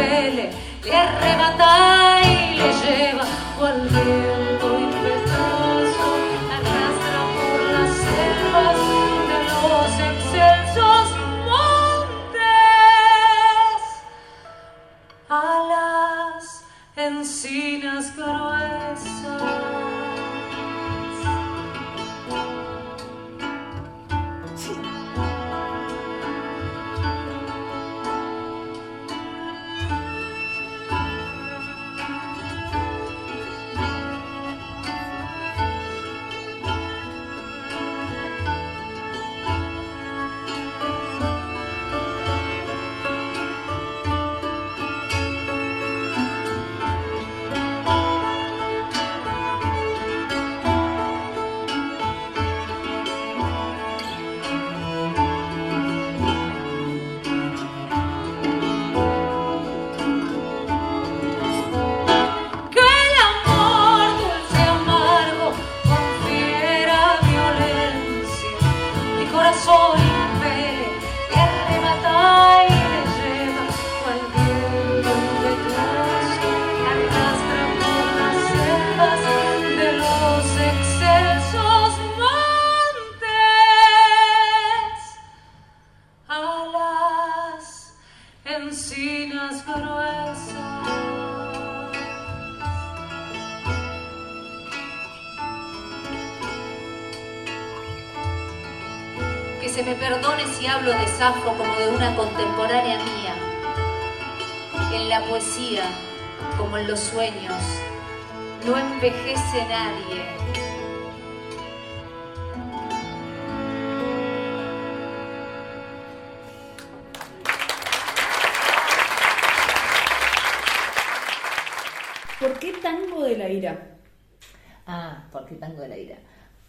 [0.06, 0.50] Impele,
[0.84, 3.26] le arrebata y le lleva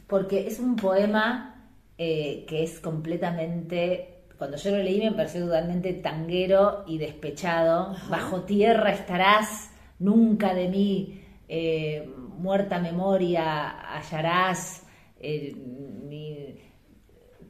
[0.07, 5.92] Porque es un poema eh, que es completamente, cuando yo lo leí me pareció totalmente
[5.95, 7.97] tanguero y despechado.
[8.09, 14.83] Bajo tierra estarás, nunca de mí eh, muerta memoria hallarás.
[15.21, 16.55] eh, mi,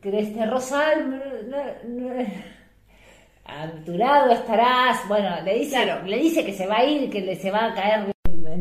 [0.01, 1.21] que este rosal
[3.45, 5.07] a tu lado estarás.
[5.09, 6.07] Bueno, le dice, Claro.
[6.07, 8.15] le dice que se va a ir, que le, se va a caer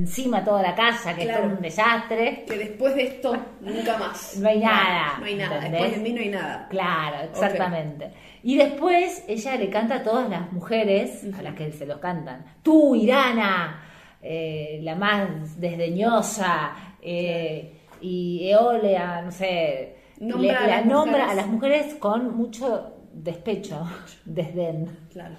[0.05, 1.47] encima toda la casa, que esto Claro.
[1.51, 2.45] es un desastre.
[2.47, 4.37] Que después de esto, nunca más.
[4.37, 5.55] No hay nada, No hay nada.
[5.55, 5.81] ¿entendés?
[5.81, 6.67] Después de mí no hay nada.
[6.69, 8.11] Claro, exactamente.
[8.43, 12.45] Y después ella le canta a todas las mujeres a las que se los cantan.
[12.61, 13.81] Tú, Irana,
[14.21, 19.95] eh, la más desdeñosa, eh, y Eolea, no sé.
[20.19, 21.31] Nombra le- la las nombra mujeres.
[21.31, 23.87] a las mujeres con mucho despecho,
[24.25, 25.07] desdén.
[25.11, 25.35] Claro.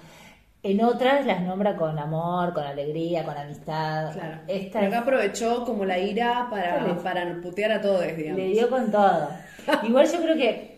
[0.63, 4.11] En otras las nombra con amor, con alegría, con amistad.
[4.13, 4.39] Claro.
[4.47, 7.03] Esta Pero acá es- aprovechó como la ira para, Claro.
[7.03, 8.39] para putear a todos, digamos.
[8.39, 9.29] Le dio con todo.
[9.83, 10.77] Igual yo creo que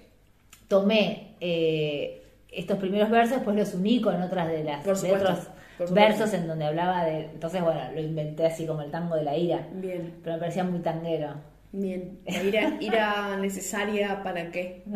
[0.68, 5.32] tomé eh, estos primeros versos, después los uní con otras de las Por de supuesto.
[5.80, 7.22] otros versos en donde hablaba de...
[7.26, 9.65] Entonces, bueno, lo inventé así como el tango de la ira.
[9.72, 10.15] Bien.
[10.22, 11.36] Pero me parecía muy tanguero.
[11.72, 12.20] Bien.
[12.26, 14.84] ¿La ira, ira necesaria para qué?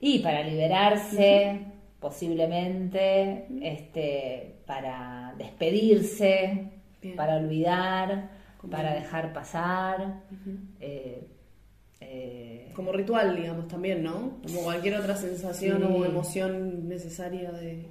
[0.00, 1.60] Y para liberarse,
[2.00, 6.70] posiblemente, este, para despedirse,
[7.02, 7.16] Bien.
[7.16, 8.30] para olvidar,
[8.70, 10.20] para dejar pasar.
[10.80, 11.26] eh,
[12.00, 14.38] eh, Como ritual, digamos, también, ¿no?
[14.46, 15.84] Como cualquier otra sensación Sí.
[15.90, 17.86] o emoción necesaria de,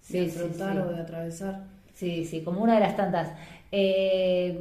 [0.00, 0.78] Sí, afrontar sí.
[0.78, 1.64] o de atravesar.
[1.94, 3.32] Sí, sí, como una de las tantas.
[3.70, 4.58] Eh,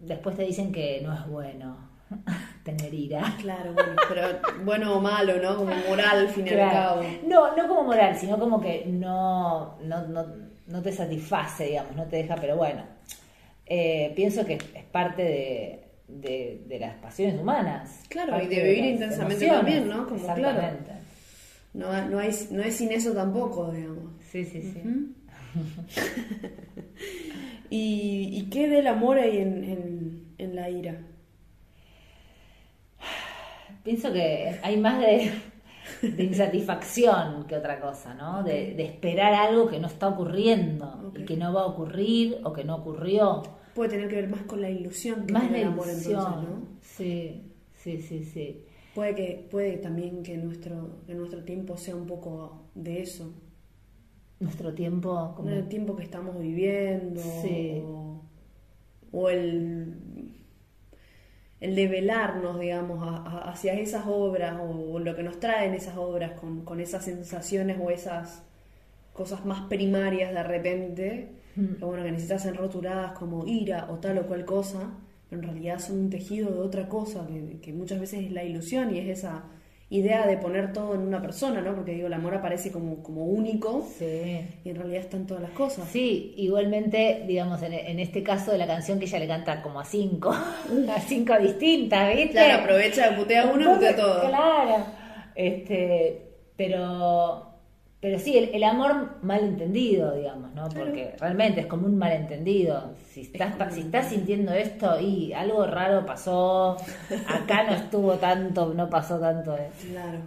[0.00, 1.76] después te dicen que no es bueno
[2.76, 3.34] tener ira.
[3.40, 4.22] Claro, bueno, pero
[4.64, 5.56] bueno o malo, ¿no?
[5.56, 6.72] Como moral, al fin y al Claro.
[7.00, 7.02] cabo.
[7.26, 10.26] No, no como moral, sino como que no, no, no,
[10.66, 12.82] no te satisface, digamos, no te deja, pero bueno,
[13.66, 18.02] eh, pienso que es parte de, de, de las pasiones humanas.
[18.08, 20.06] Claro, y de vivir intensamente también, ¿no?
[20.06, 20.40] Como, claro.
[20.48, 20.92] Exactamente.
[21.74, 24.12] No, no, hay, no es sin eso tampoco, digamos.
[24.30, 24.82] Sí, sí, sí.
[27.70, 30.96] ¿Y, y qué del amor hay en, en, en la ira?
[33.82, 35.30] Pienso que hay más de,
[36.02, 38.42] de insatisfacción que otra cosa, ¿no?
[38.42, 42.52] De, de esperar algo que no está ocurriendo y que no va a ocurrir o
[42.52, 43.42] que no ocurrió.
[43.74, 46.18] Puede tener que ver más con la ilusión que Más la el amor, ilusión.
[46.18, 46.66] entonces, ¿no?
[46.80, 47.42] Sí,
[47.74, 48.64] sí, sí, sí.
[48.94, 53.32] Puede que puede también que nuestro que nuestro tiempo sea un poco de eso,
[54.40, 55.48] Nuestro tiempo como...
[55.50, 57.80] el tiempo que estamos viviendo Sí.
[57.84, 58.20] o,
[59.12, 59.94] o el
[61.60, 65.96] el develarnos, digamos, a- a- hacia esas obras o, o lo que nos traen esas
[65.96, 68.42] obras con, con esas sensaciones o esas
[69.12, 71.28] cosas más primarias de repente,
[71.78, 74.90] que bueno, que necesitas ser rotuladas como ira o tal o cual cosa,
[75.28, 78.44] pero en realidad son un tejido de otra cosa, que, que muchas veces es la
[78.44, 79.44] ilusión y es esa
[79.90, 81.74] idea de poner todo en una persona, ¿no?
[81.74, 84.46] Porque digo, el amor aparece como, como único Sí.
[84.64, 85.88] y en realidad están todas las cosas.
[85.88, 89.80] Sí, igualmente, digamos, en, en este caso de la canción que ella le canta como
[89.80, 90.30] a cinco,
[90.94, 92.32] a cinco distintas, ¿viste?
[92.32, 94.28] Claro, aprovecha, putea una, putea todo.
[94.28, 94.84] Claro.
[95.34, 96.22] Este,
[96.56, 97.47] pero,
[98.00, 100.68] pero sí, el, el amor malentendido, digamos, ¿no?
[100.68, 102.94] Porque realmente es como un malentendido.
[103.10, 106.76] Si estás, como si estás sintiendo esto y algo raro pasó,
[107.26, 109.56] acá no estuvo tanto, no pasó tanto.
[109.56, 109.68] eh.
[109.90, 110.18] Claro.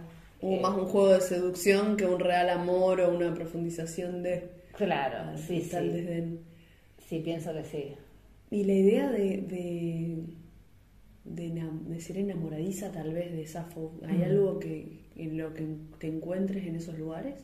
[0.42, 0.60] Hubo Eh.
[0.60, 5.60] más un juego de seducción que un real amor o una profundización de Claro, sí,
[5.62, 6.38] sí.
[7.08, 7.94] Sí, pienso que sí.
[8.50, 10.24] Y la idea de, de,
[11.24, 14.22] de, de ser enamoradiza tal vez de Safo, ¿hay Mm.
[14.24, 15.66] algo que en lo que
[15.98, 17.34] te encuentres en esos lugares?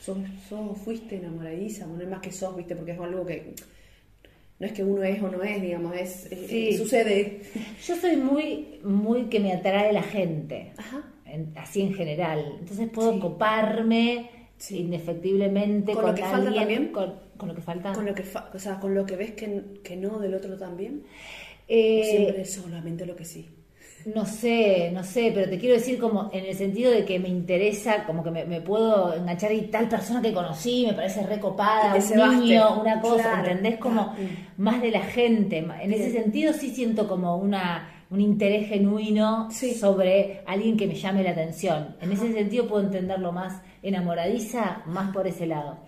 [0.00, 0.16] ¿Sos,
[0.48, 1.86] sos- fuiste enamoradiza?
[1.86, 3.54] No es más que sos, viste, porque es algo que
[4.60, 6.76] no es que uno es o no es, digamos, es, es- Sí.
[6.76, 7.42] sucede.
[7.86, 11.04] Yo soy muy, muy que me atrae la gente, Ajá.
[11.26, 12.56] en- así en general.
[12.60, 13.20] Entonces puedo Sí.
[13.20, 14.78] coparme Sí.
[14.80, 16.88] indefectiblemente ¿Con con, lo que falta también?
[16.88, 17.92] Con, con lo que falta.
[17.92, 20.56] Con lo que, fa- o sea, con lo que ves que, que no del otro
[20.56, 21.04] también.
[21.68, 23.46] Eh, ¿O siempre es solamente lo que sí.
[24.14, 27.28] No sé, no sé, pero te quiero decir como en el sentido de que me
[27.28, 31.94] interesa, como que me, me puedo enganchar y tal persona que conocí me parece recopada,
[31.94, 33.48] un niño, una cosa, Claro.
[33.50, 33.78] ¿entendés?
[33.78, 34.16] Como Ah,
[34.56, 35.58] más de la gente.
[35.58, 39.74] En ese sentido sí siento como una un interés genuino Sí.
[39.74, 41.96] sobre alguien que me llame la atención.
[42.00, 45.78] En ese sentido puedo entenderlo más enamoradiza, más por ese lado.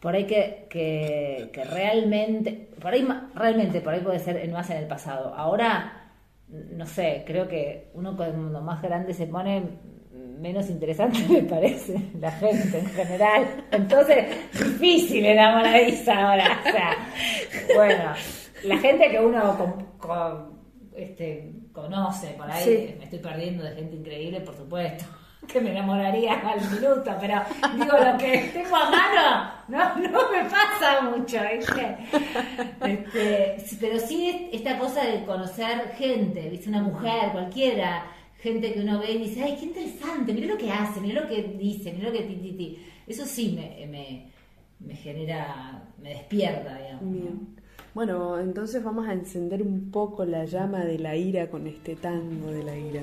[0.00, 4.76] Por ahí que, que, que realmente, por ahí realmente, por ahí puede ser más en
[4.76, 5.34] el pasado.
[5.34, 5.97] Ahora,
[6.50, 9.62] no sé, creo que uno cuando más grande se pone,
[10.40, 13.64] menos interesante me parece la gente en general.
[13.70, 16.60] Entonces, difícil enamoradiza ahora.
[16.66, 16.96] O sea,
[17.74, 18.12] bueno,
[18.64, 20.58] la gente que uno con- con-
[20.96, 22.94] este, conoce por ahí, Sí.
[22.98, 25.04] me estoy perdiendo de gente increíble, por supuesto.
[25.52, 27.40] Que me enamoraría al minuto, pero
[27.74, 31.96] digo lo que tengo a mano, no, no me pasa mucho, ¿viste?
[32.84, 36.68] Este, pero sí es esta cosa de conocer gente, ¿viste?
[36.68, 38.04] Una mujer, cualquiera,
[38.40, 41.28] gente que uno ve y dice, ay, qué interesante, mira lo que hace, mira lo
[41.28, 42.86] que dice, mira lo que ti, ti, ti.
[43.06, 44.30] Eso sí me, me,
[44.80, 46.78] me genera, me despierta.
[47.94, 52.50] Bueno, entonces vamos a encender un poco la llama de la ira con este tango
[52.50, 53.02] de la ira.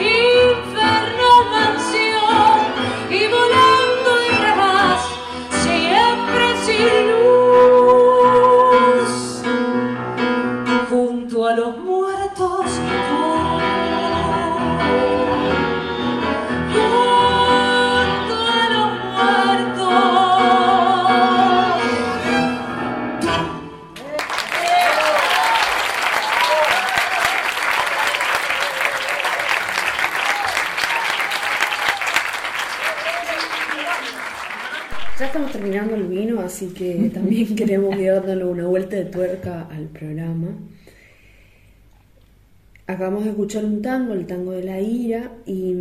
[37.55, 40.49] queremos ir dándole una vuelta de tuerca al programa.
[42.87, 45.75] Acabamos de escuchar un tango, el tango de la ira, y,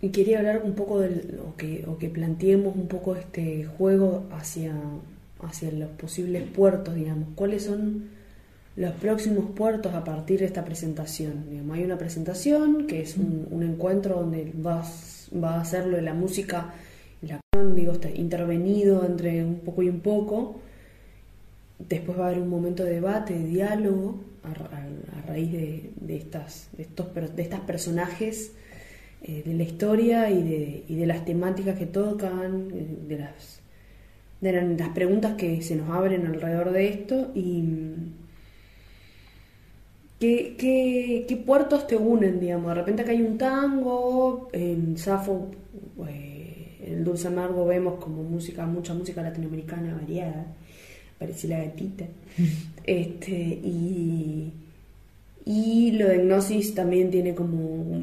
[0.00, 4.24] y quería hablar un poco del, o que, o que planteemos un poco este juego
[4.32, 4.74] hacia,
[5.40, 7.28] hacia los posibles puertos, digamos.
[7.34, 8.08] ¿Cuáles son
[8.76, 11.50] los próximos puertos a partir de esta presentación?
[11.50, 14.82] Digamos, hay una presentación que es un, encuentro donde va
[15.42, 16.72] a hacerlo de la música
[17.22, 20.56] y la acción, digo, intervenido entre un poco y un poco.
[21.78, 26.82] Después va a haber un momento de debate, de diálogo, a, raíz de, estas, de,
[26.82, 27.06] estos,
[27.36, 28.52] de estas personajes
[29.22, 33.60] eh, de la historia y de, y de las temáticas que tocan, eh, de las,
[34.40, 37.62] de la- las preguntas que se nos abren alrededor de esto y
[40.18, 42.68] ¿Qué, qué, qué puertos te unen, digamos?
[42.68, 45.50] De repente acá hay un tango, en Safo,
[46.08, 46.31] eh,
[46.86, 50.46] en el Dulce Amargo vemos como música, mucha música latinoamericana variada,
[51.18, 52.04] parecía la gatita.
[52.84, 54.52] Este, y,
[55.44, 58.02] y lo de Gnosis también tiene como,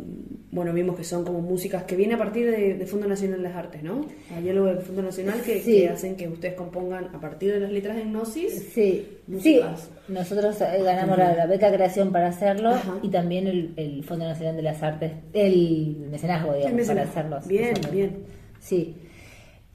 [0.52, 3.50] bueno, vimos que son como músicas que vienen a partir de, de Fondo Nacional de
[3.50, 4.06] las Artes, ¿no?
[4.34, 5.80] Hay algo del Fondo Nacional que, Sí.
[5.82, 8.54] que hacen que ustedes compongan a partir de las letras de Gnosis.
[8.54, 9.08] Sí, sí.
[9.28, 9.90] Músicas.
[10.08, 12.98] Nosotros eh, ganamos la, la beca creación para hacerlo Ajá.
[13.04, 17.48] y también el, el Fondo Nacional de las Artes, el mecenazgo, digamos, El para hacerlos.
[17.48, 18.39] Bien, bien.
[18.60, 18.95] Sí.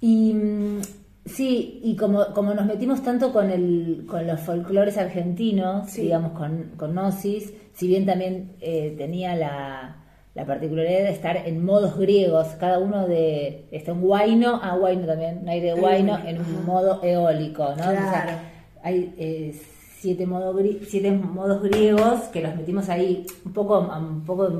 [0.00, 0.80] Y mm,
[1.24, 6.02] sí, y como, como nos metimos tanto con el, con los folclores argentinos, Sí.
[6.02, 9.96] digamos, con, con Gnosis, si bien también eh, tenía la,
[10.34, 15.06] la particularidad de estar en modos griegos, cada uno de, está un guaino, ah, guaino
[15.06, 16.50] también, un aire de guaino, en ajá.
[16.50, 17.82] un modo eólico, ¿no?
[17.84, 18.50] O sea,
[18.82, 19.60] hay eh,
[19.98, 20.54] siete, modo
[20.86, 24.50] siete modos griegos que los metimos ahí un poco, un poco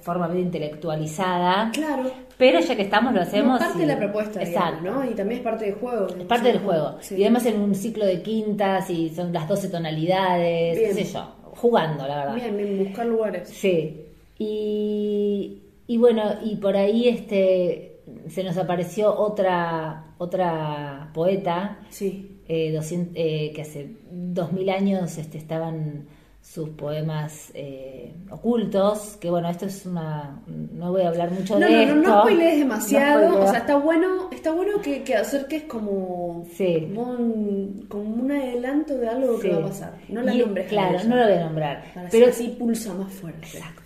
[0.00, 2.10] forma medio intelectualizada, Claro.
[2.36, 3.60] pero ya que estamos lo hacemos.
[3.60, 4.80] Es parte y- de la propuesta, Exacto.
[4.82, 5.10] digamos, ¿no?
[5.10, 6.06] Y también es parte del juego.
[6.08, 6.96] Es parte del juego.
[7.00, 7.16] Sí.
[7.16, 10.94] Y además en un ciclo de quintas y son las 12 tonalidades, Bien.
[10.96, 12.34] qué sé yo, jugando, la verdad.
[12.34, 13.48] Bien, bien, buscar lugares.
[13.48, 14.04] Sí.
[14.38, 22.40] Y, y bueno, y por ahí este se nos apareció otra otra poeta Sí.
[22.48, 26.06] eh, 200, eh, que hace 2000 años este, estaban
[26.50, 30.40] sus poemas eh, ocultos, que bueno, esto es una...
[30.46, 31.94] No voy a hablar mucho No, de no, esto.
[32.10, 33.28] no, no demasiado.
[33.28, 36.90] No o sea, está bueno, está bueno que, que acerques como, Sí.
[36.94, 39.54] como, un, como un adelanto de algo que Sí.
[39.54, 39.92] va a pasar.
[40.08, 40.68] No la Y- nombres.
[40.68, 41.84] Claro, no lo voy a nombrar.
[41.94, 43.46] Para Pero así pulsa más fuerte.
[43.46, 43.82] Exacto.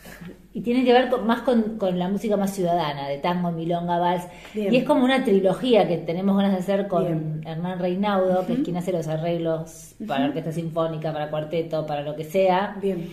[0.55, 3.99] Y tiene que ver con- más con, con la música más ciudadana, de tango, milonga,
[3.99, 4.25] vals.
[4.53, 4.73] Bien.
[4.73, 7.41] Y es como una trilogía que tenemos ganas de hacer con Bien.
[7.47, 12.15] Hernán Reinaudo, que es quien hace los arreglos para orquesta sinfónica, para cuarteto, para lo
[12.15, 12.77] que sea.
[12.83, 13.09] Bien.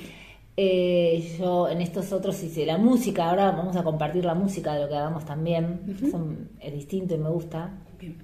[0.58, 4.82] Eh, yo en estos otros hice la música, ahora vamos a compartir la música de
[4.82, 5.80] lo que hagamos también,
[6.12, 7.70] Son- es distinto y me gusta.
[7.98, 8.18] Bien.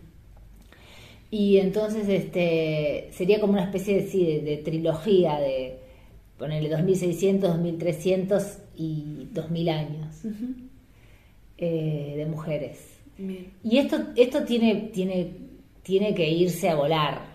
[1.32, 5.80] Y entonces este sería como una especie de, sí, de, de trilogía de
[6.38, 10.16] ponerle 2600, 2300 y 2000 años
[11.58, 12.98] eh, de mujeres.
[13.18, 13.52] Bien.
[13.64, 15.32] Y esto, esto tiene, tiene,
[15.84, 17.34] tiene que irse a volar.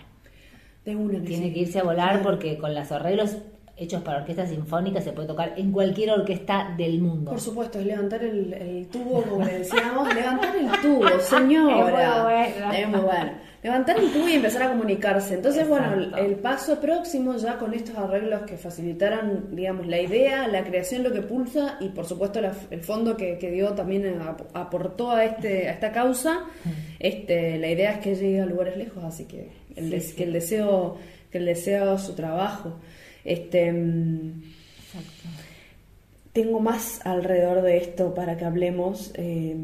[0.84, 1.52] De una Tiene sí.
[1.52, 2.22] que irse a volar Claro.
[2.24, 3.36] porque con los arreglos
[3.76, 7.30] hechos para orquesta sinfónica se puede tocar en cualquier orquesta del mundo.
[7.30, 11.78] Por supuesto, es levantar el, el tubo, como le decíamos, levantar el tubo, señora.
[11.80, 12.72] Es muy bueno.
[12.74, 13.32] Es muy bueno.
[13.62, 15.34] Levantar el tubo y empezar a comunicarse.
[15.34, 20.64] Entonces, bueno, el, paso próximo ya con estos arreglos que facilitaran, digamos, la idea, la
[20.64, 24.46] creación, lo que pulsa y, por supuesto, la- el fondo que, que dio también ap-
[24.56, 26.44] aportó a, este, a esta causa.
[26.98, 30.16] Este, la idea es que llegue a lugares lejos, así que el, Sí, des- sí.
[30.16, 30.96] que el deseo,
[31.30, 32.76] que el deseo su trabajo.
[33.26, 34.42] Este, mm,
[36.32, 39.10] tengo más alrededor de esto para que hablemos.
[39.16, 39.54] eh,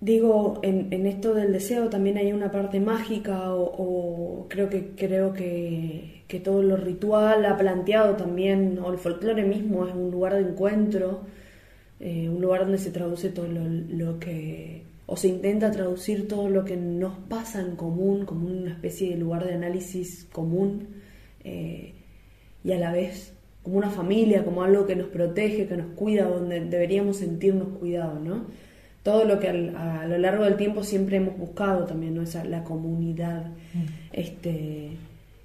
[0.00, 4.94] digo, en, en esto del deseo también hay una parte mágica o, o creo que
[4.96, 10.10] creo que, que todo lo ritual ha planteado también, o el folclore mismo es un
[10.10, 11.20] lugar de encuentro,
[12.00, 16.48] eh, un lugar donde se traduce todo lo, lo que, o se intenta traducir todo
[16.48, 20.88] lo que nos pasa en común, como una especie de lugar de análisis común,
[21.44, 21.94] eh,
[22.64, 26.24] y a la vez como una familia, como algo que nos protege, que nos cuida,
[26.28, 28.46] donde deberíamos sentirnos cuidados, ¿no?
[29.10, 32.22] Todo lo que al- a, lo largo del tiempo siempre hemos buscado también, ¿no?
[32.22, 33.46] Esa, la comunidad.
[34.12, 34.90] Este,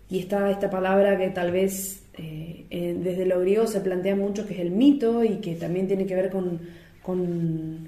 [0.09, 4.45] y está esta palabra que tal vez eh, eh, desde lo griego se plantea mucho,
[4.47, 6.59] que es el mito, y que también tiene que ver con,
[7.01, 7.87] con,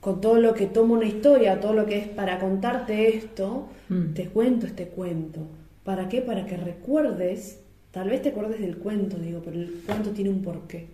[0.00, 4.12] con todo lo que toma una historia, todo lo que es para contarte esto, Mm.
[4.12, 5.40] te cuento este cuento.
[5.82, 6.20] ¿Para qué?
[6.20, 7.58] Para que recuerdes,
[7.90, 10.86] tal vez te acuerdes del cuento, digo, pero el cuento tiene un porqué.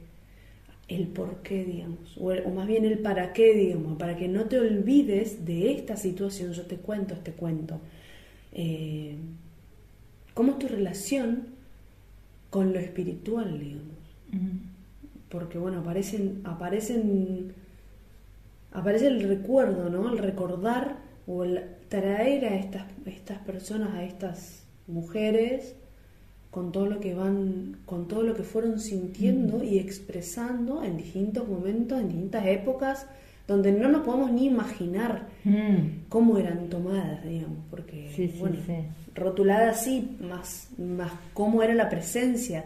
[0.88, 5.44] El porqué, digamos, o, más bien el para qué, digamos, para que no te olvides
[5.46, 7.80] de esta situación, yo te cuento este cuento.
[8.52, 9.16] Eh,
[10.34, 11.46] ¿Cómo es tu relación
[12.50, 13.94] con lo espiritual, digamos?
[15.28, 17.54] Porque bueno, aparecen, aparecen,
[18.72, 20.12] aparece el recuerdo, ¿no?
[20.12, 25.76] El recordar o el traer a estas, estas personas, a estas mujeres,
[26.54, 31.48] con todo lo que van, con todo lo que fueron sintiendo y expresando en distintos
[31.48, 33.06] momentos, en distintas épocas,
[33.48, 36.06] donde no nos podemos ni imaginar Mm.
[36.08, 38.72] cómo eran tomadas, digamos, porque Sí, bueno, sí.
[39.16, 42.64] rotuladas sí, más, más cómo era la presencia,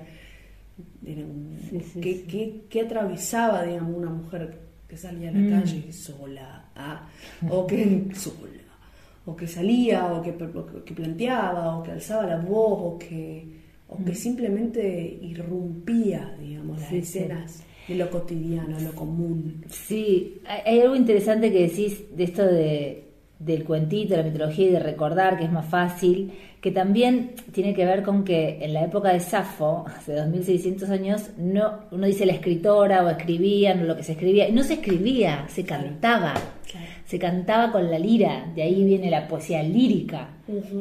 [2.03, 4.59] qué, qué- qué atravesaba, digamos, una mujer
[4.89, 5.51] que salía a la Mm.
[5.51, 7.09] calle sola, ah,
[7.51, 8.63] o que sola,
[9.27, 13.58] o que salía, o que, o que planteaba, o que alzaba la voz, o que,
[13.89, 16.91] o que simplemente irrumpía, digamos, las.
[16.91, 17.19] Sí, sí.
[17.19, 19.65] escenas de lo cotidiano, lo común.
[19.69, 23.09] Sí, hay algo interesante que decís de esto de,
[23.39, 27.87] del cuentito, la mitología y de recordar, que es más fácil, que también tiene que
[27.87, 32.33] ver con que en la época de Safo, hace 2600 años, no, uno dice la
[32.33, 36.35] escritora o escribían o lo que se escribía, y no se escribía, se cantaba.
[36.71, 36.98] Claro.
[37.09, 40.29] Se cantaba con la lira, de ahí viene la poesía lírica,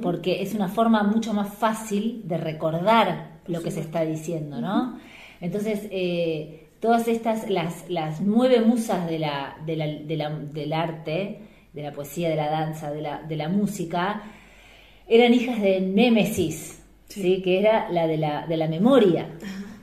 [0.02, 5.00] porque es una forma mucho más fácil de recordar lo que se está diciendo, ¿no?
[5.40, 10.74] Entonces, eh, todas estas, las, las nueve musas de la, de la- de la- del
[10.74, 11.40] arte,
[11.74, 14.22] de la poesía, de la danza, de la, de la música,
[15.08, 17.42] eran hijas de Némesis, ¿sí?
[17.42, 19.28] que era la de la, de la memoria,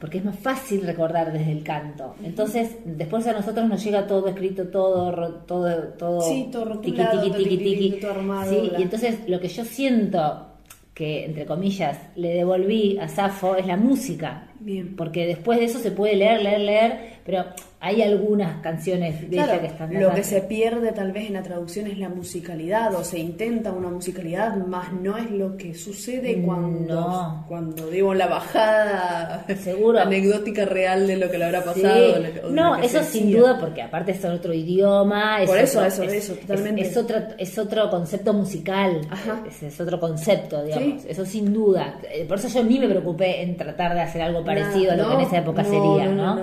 [0.05, 2.15] porque es más fácil recordar desde el canto.
[2.23, 5.11] Entonces, después a nosotros nos llega todo escrito, todo,
[5.47, 8.01] todo, todo, Sí, todo rotulado, tiqui, tiqui, tiqui, tiqui.
[8.01, 10.47] todo armado, Sí, y entonces lo que yo siento
[10.93, 14.49] que, entre comillas, le devolví a Safo es la música.
[14.61, 14.95] Bien.
[14.95, 17.47] Porque después de eso se puede leer, leer, leer, pero
[17.87, 21.35] hay algunas canciones de Claro, ella que están lo que se pierde tal vez en
[21.35, 25.75] la traducción es la musicalidad o se intenta una musicalidad, más no es lo que
[25.75, 27.45] sucede cuando, No.
[27.47, 30.01] cuando digo la bajada Seguro.
[30.01, 31.83] anecdótica real de lo que le habrá Sí.
[31.83, 32.15] pasado.
[32.15, 33.41] o lo que- No, que eso sin decía.
[33.41, 35.43] duda, porque aparte es otro idioma.
[35.43, 36.83] Es Por eso, otro- eso, es, eso, es- totalmente.
[36.83, 39.01] Es, otro, es otro concepto musical.
[39.49, 41.03] Es, es otro concepto, digamos.
[41.03, 41.09] Sí.
[41.09, 41.99] Eso sin duda.
[42.11, 45.05] Eh, Por eso yo ni me preocupé en tratar de hacer algo parecido a lo
[45.05, 46.41] que no, en esa época sería, no.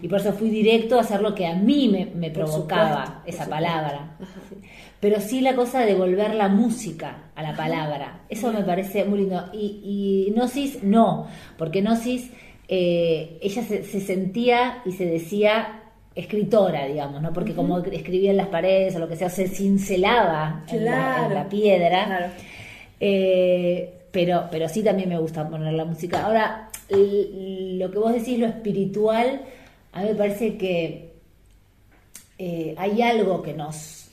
[0.00, 3.48] Y por eso fui directo a hacer lo que a mí me, provocaba supuesto, esa
[3.48, 4.16] palabra.
[5.00, 8.20] Pero sí la cosa de volver la música a la palabra.
[8.28, 9.50] Eso me parece muy lindo.
[9.52, 11.26] Y, y Gnosis, no,
[11.58, 12.30] porque Gnosis,
[12.68, 15.82] eh, ella se, se sentía y se decía
[16.14, 17.32] escritora, digamos, ¿no?
[17.32, 21.26] Porque como escribía en las paredes o lo que sea, se cincelaba en, la, en
[21.26, 22.04] Claro, la piedra.
[22.06, 22.26] claro.
[23.00, 26.24] Eh, pero, pero sí también me gusta poner la música.
[26.24, 29.42] Ahora, lo que vos decís, lo espiritual,
[29.94, 31.14] a mí me parece que
[32.36, 34.08] eh, hay algo que nos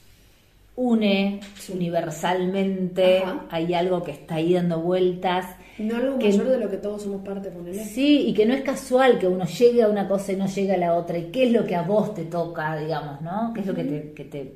[0.76, 1.40] une
[1.74, 5.46] universalmente, hay algo que está ahí dando vueltas.
[5.80, 7.84] No algo que, mayor de lo que todos somos parte, ponele.
[7.84, 10.74] Sí, y que no es casual que uno llegue a una cosa y no llegue
[10.74, 11.18] a la otra.
[11.18, 13.52] ¿Y qué es lo que a vos te toca, digamos, no?
[13.54, 14.54] ¿Qué es lo que te, que te,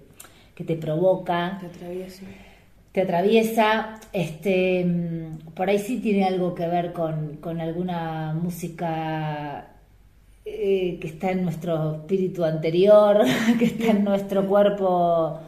[0.53, 1.57] que te provoca?
[1.59, 2.23] Te atraviesa.
[2.91, 3.99] Te atraviesa.
[4.13, 9.74] Este, mm, por ahí sí tiene algo que ver con, con alguna música
[10.47, 13.21] eh, que está en nuestro espíritu anterior,
[13.59, 15.39] que está en nuestro cuerpo,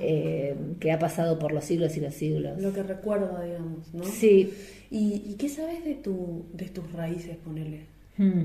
[0.00, 2.58] eh, que ha pasado por los siglos y los siglos.
[2.58, 4.02] Lo que recuerda, digamos, ¿no?
[4.04, 4.52] Sí.
[4.90, 7.86] ¿Y, qué sabes de, tu, de tus raíces, ponele?
[8.16, 8.44] Hmm.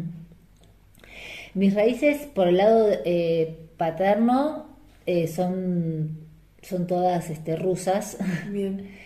[1.54, 4.66] Mis raíces, por el lado eh, paterno,
[5.34, 6.20] son,
[6.62, 8.18] son todas este, rusas.
[8.52, 8.90] Bien.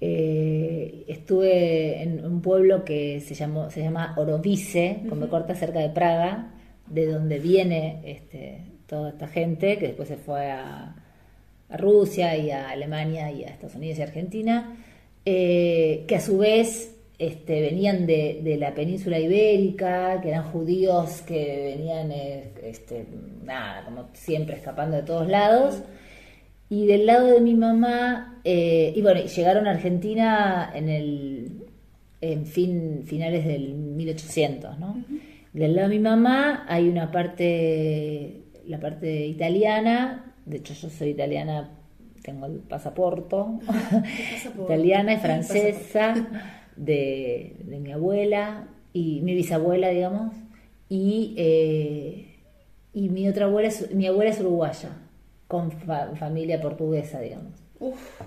[0.00, 5.80] Eh, estuve en un pueblo que se, llamó, se llama Orovice, con me corta cerca
[5.80, 6.54] de Praga,
[6.86, 10.96] de donde viene este, toda esta gente, que después se fue a,
[11.72, 14.76] Rusia y a Alemania y a Estados Unidos y Argentina,
[15.24, 21.76] eh, que a su vez este, venían de, la península ibérica, que eran judíos que
[21.76, 23.06] venían, eh, este,
[23.44, 25.80] nada, como siempre escapando de todos lados.
[26.70, 31.66] Y del lado de mi mamá, eh, y bueno, llegaron a Argentina en el
[32.20, 35.02] en fin, finales del 1800, ¿no?
[35.52, 41.08] Del lado de mi mamá hay una parte, la parte italiana, de hecho yo soy
[41.08, 41.70] italiana,
[42.22, 43.36] tengo el pasaporte,
[44.62, 46.14] italiana y francesa
[46.76, 50.36] de, mi abuela y mi bisabuela, digamos,
[50.88, 52.36] y, eh,
[52.92, 54.90] y mi otra abuela, mi abuela es uruguaya
[55.50, 57.54] con familia portuguesa, digamos.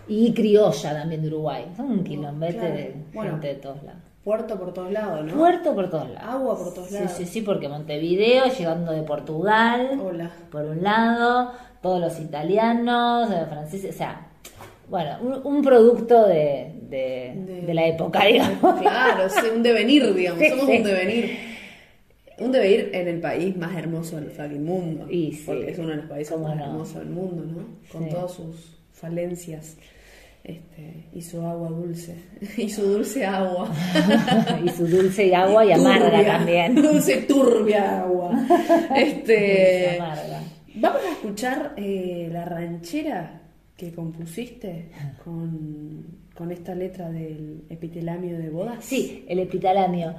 [0.10, 1.72] Y criolla también de Uruguay.
[1.78, 4.02] Son un kilómetro de gente de todos lados.
[4.26, 5.34] Puerto por todos lados, ¿no?
[5.34, 6.34] Puerto por todos lados.
[6.34, 7.12] Agua por todos lados.
[7.12, 10.32] Sí, sí, sí, porque Montevideo, llegando de Portugal, Hola.
[10.52, 14.28] por un lado, todos los italianos, los franceses, o sea,
[14.90, 18.82] bueno, un, producto de, de, la época, digamos.
[18.82, 21.53] Claro, un devenir, digamos, somos un devenir
[22.44, 25.08] un deber en el país más hermoso del fucking mundo.
[25.10, 27.66] Y porque es uno de los países más hermosos del mundo, ¿no?
[27.92, 29.78] Con todas sus falencias.
[30.44, 32.16] Este, y su agua dulce.
[32.58, 33.70] y su dulce agua.
[34.66, 36.76] y su dulce agua y amarga también.
[36.82, 38.46] Dulce turbia agua.
[38.96, 39.98] Este,
[40.76, 43.42] Vamos a escuchar eh, la ranchera
[43.78, 44.90] que compusiste
[45.24, 48.84] con con esta letra del epitelamio de bodas.
[48.84, 50.16] Sí, el epitelamio.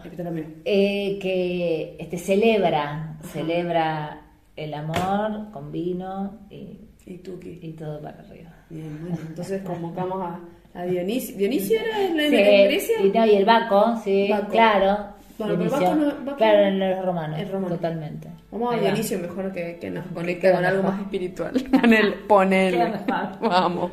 [0.64, 4.22] Eh, que este, celebra, celebra
[4.56, 7.58] el amor con vino y, y, tuki.
[7.62, 8.50] y todo para arriba.
[8.70, 10.40] Bien, bueno, entonces convocamos a,
[10.74, 11.36] a Dionisio.
[11.36, 12.96] ¿Dionisio era en la, iglesia?
[13.02, 15.14] Y, no, y el Baco, sí, claro.
[15.36, 18.28] Bueno, pero Baco no, claro, en los romanos, totalmente.
[18.52, 21.52] Vamos a Dionisio mejor que, que nos conecte con algo más espiritual.
[21.72, 22.92] Ponele, ponele.
[23.40, 23.90] Vamos.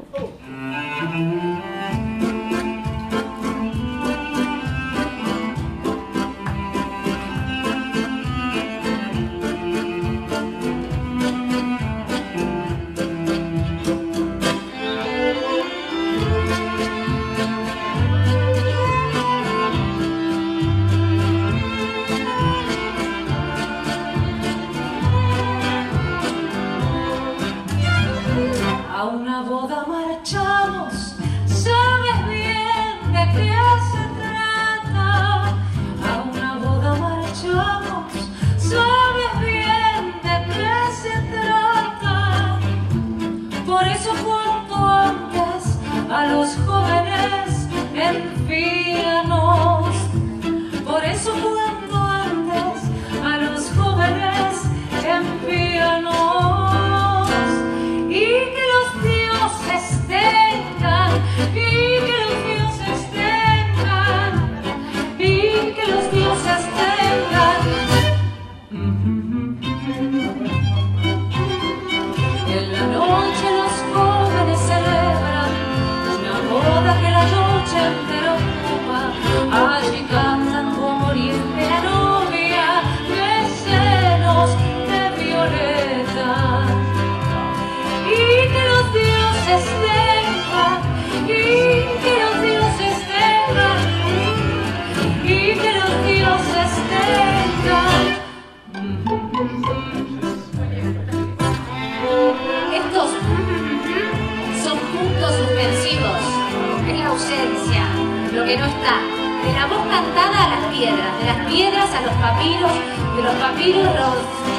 [111.94, 112.72] A los papiros,
[113.16, 114.16] de los papiros los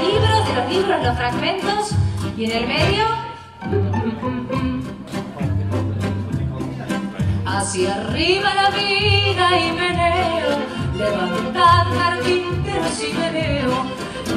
[0.06, 1.90] libros, de los libros los fragmentos,
[2.36, 3.04] y en el medio...
[7.44, 10.58] Hacia arriba la vida y meneo,
[10.96, 13.84] levantad carpinteros y meneo,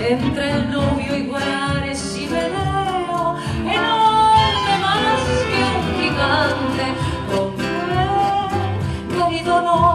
[0.07, 6.85] entre el novio y guarares y meneo, enorme más que un gigante
[9.17, 9.94] querido novio,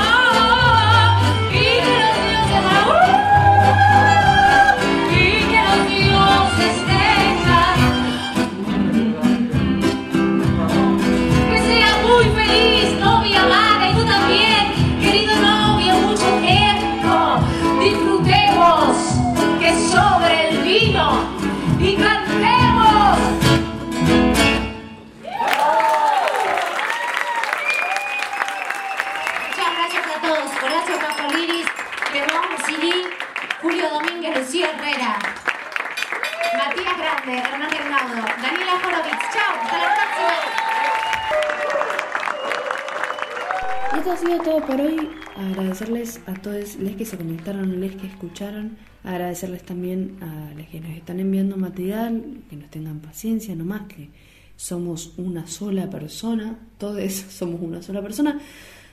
[44.43, 45.09] todo por hoy.
[45.35, 48.77] Agradecerles a todos los que se conectaron, los que escucharon.
[49.03, 53.87] Agradecerles también a los que nos están enviando material, que nos tengan paciencia, no más
[53.87, 54.09] que
[54.55, 58.39] somos una sola persona, todos somos una sola persona.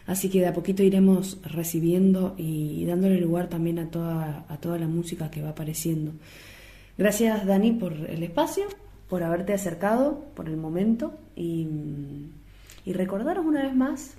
[0.09, 4.77] Así que de a poquito iremos recibiendo y dándole lugar también a toda, a toda
[4.79, 6.11] la música que va apareciendo.
[6.97, 8.65] Gracias Dani por el espacio,
[9.09, 11.69] por haberte acercado, por el momento y
[12.89, 14.15] y recordaros una vez más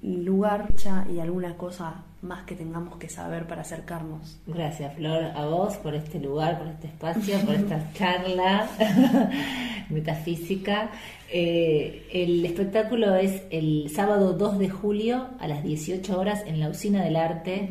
[0.00, 0.74] lugar
[1.14, 4.38] y alguna cosa más que tengamos que saber para acercarnos.
[4.46, 8.68] Gracias Flor, a vos por este lugar, por este espacio, por esta charla
[9.90, 10.90] metafísica.
[11.32, 16.68] Eh, el espectáculo es el sábado 2 de julio a las 18 horas en la
[16.68, 17.68] Usina del Arte.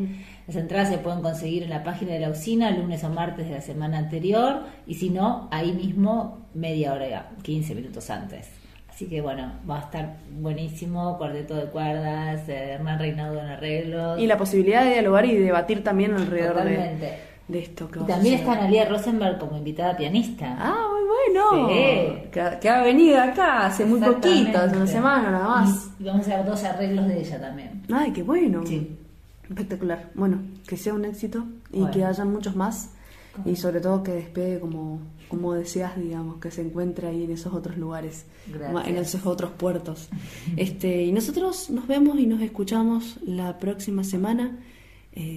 [0.47, 3.56] Las entradas se pueden conseguir en la página de la usina lunes o martes de
[3.56, 8.55] la semana anterior y si no, ahí mismo media hora, 15 minutos antes.
[8.96, 14.18] Así que bueno, va a estar buenísimo, cuarteto de cuerdas, eh, Hernán Reinaudo en arreglos.
[14.18, 17.91] Y la posibilidad de dialogar y debatir también alrededor de, de, esto.
[17.91, 20.56] Que y también está Analia Rosenberg como invitada pianista.
[20.58, 21.68] Ah, muy bueno.
[21.68, 22.30] Sí.
[22.62, 25.89] Que, ha venido acá hace muy poquito, hace una semana nada más.
[26.00, 27.84] Y, vamos a ver dos arreglos de ella también.
[27.91, 28.66] Ay, qué bueno.
[28.66, 28.98] Sí.
[29.43, 30.06] Espectacular.
[30.14, 32.95] Bueno, que sea un éxito y que haya muchos más.
[33.43, 37.53] Y sobre todo que despegue como como decías, digamos, que se encuentre ahí en esos
[37.53, 38.25] otros lugares,
[38.86, 40.09] en esos otros puertos.
[40.57, 44.57] Este, y nosotros nos vemos y nos escuchamos la próxima semana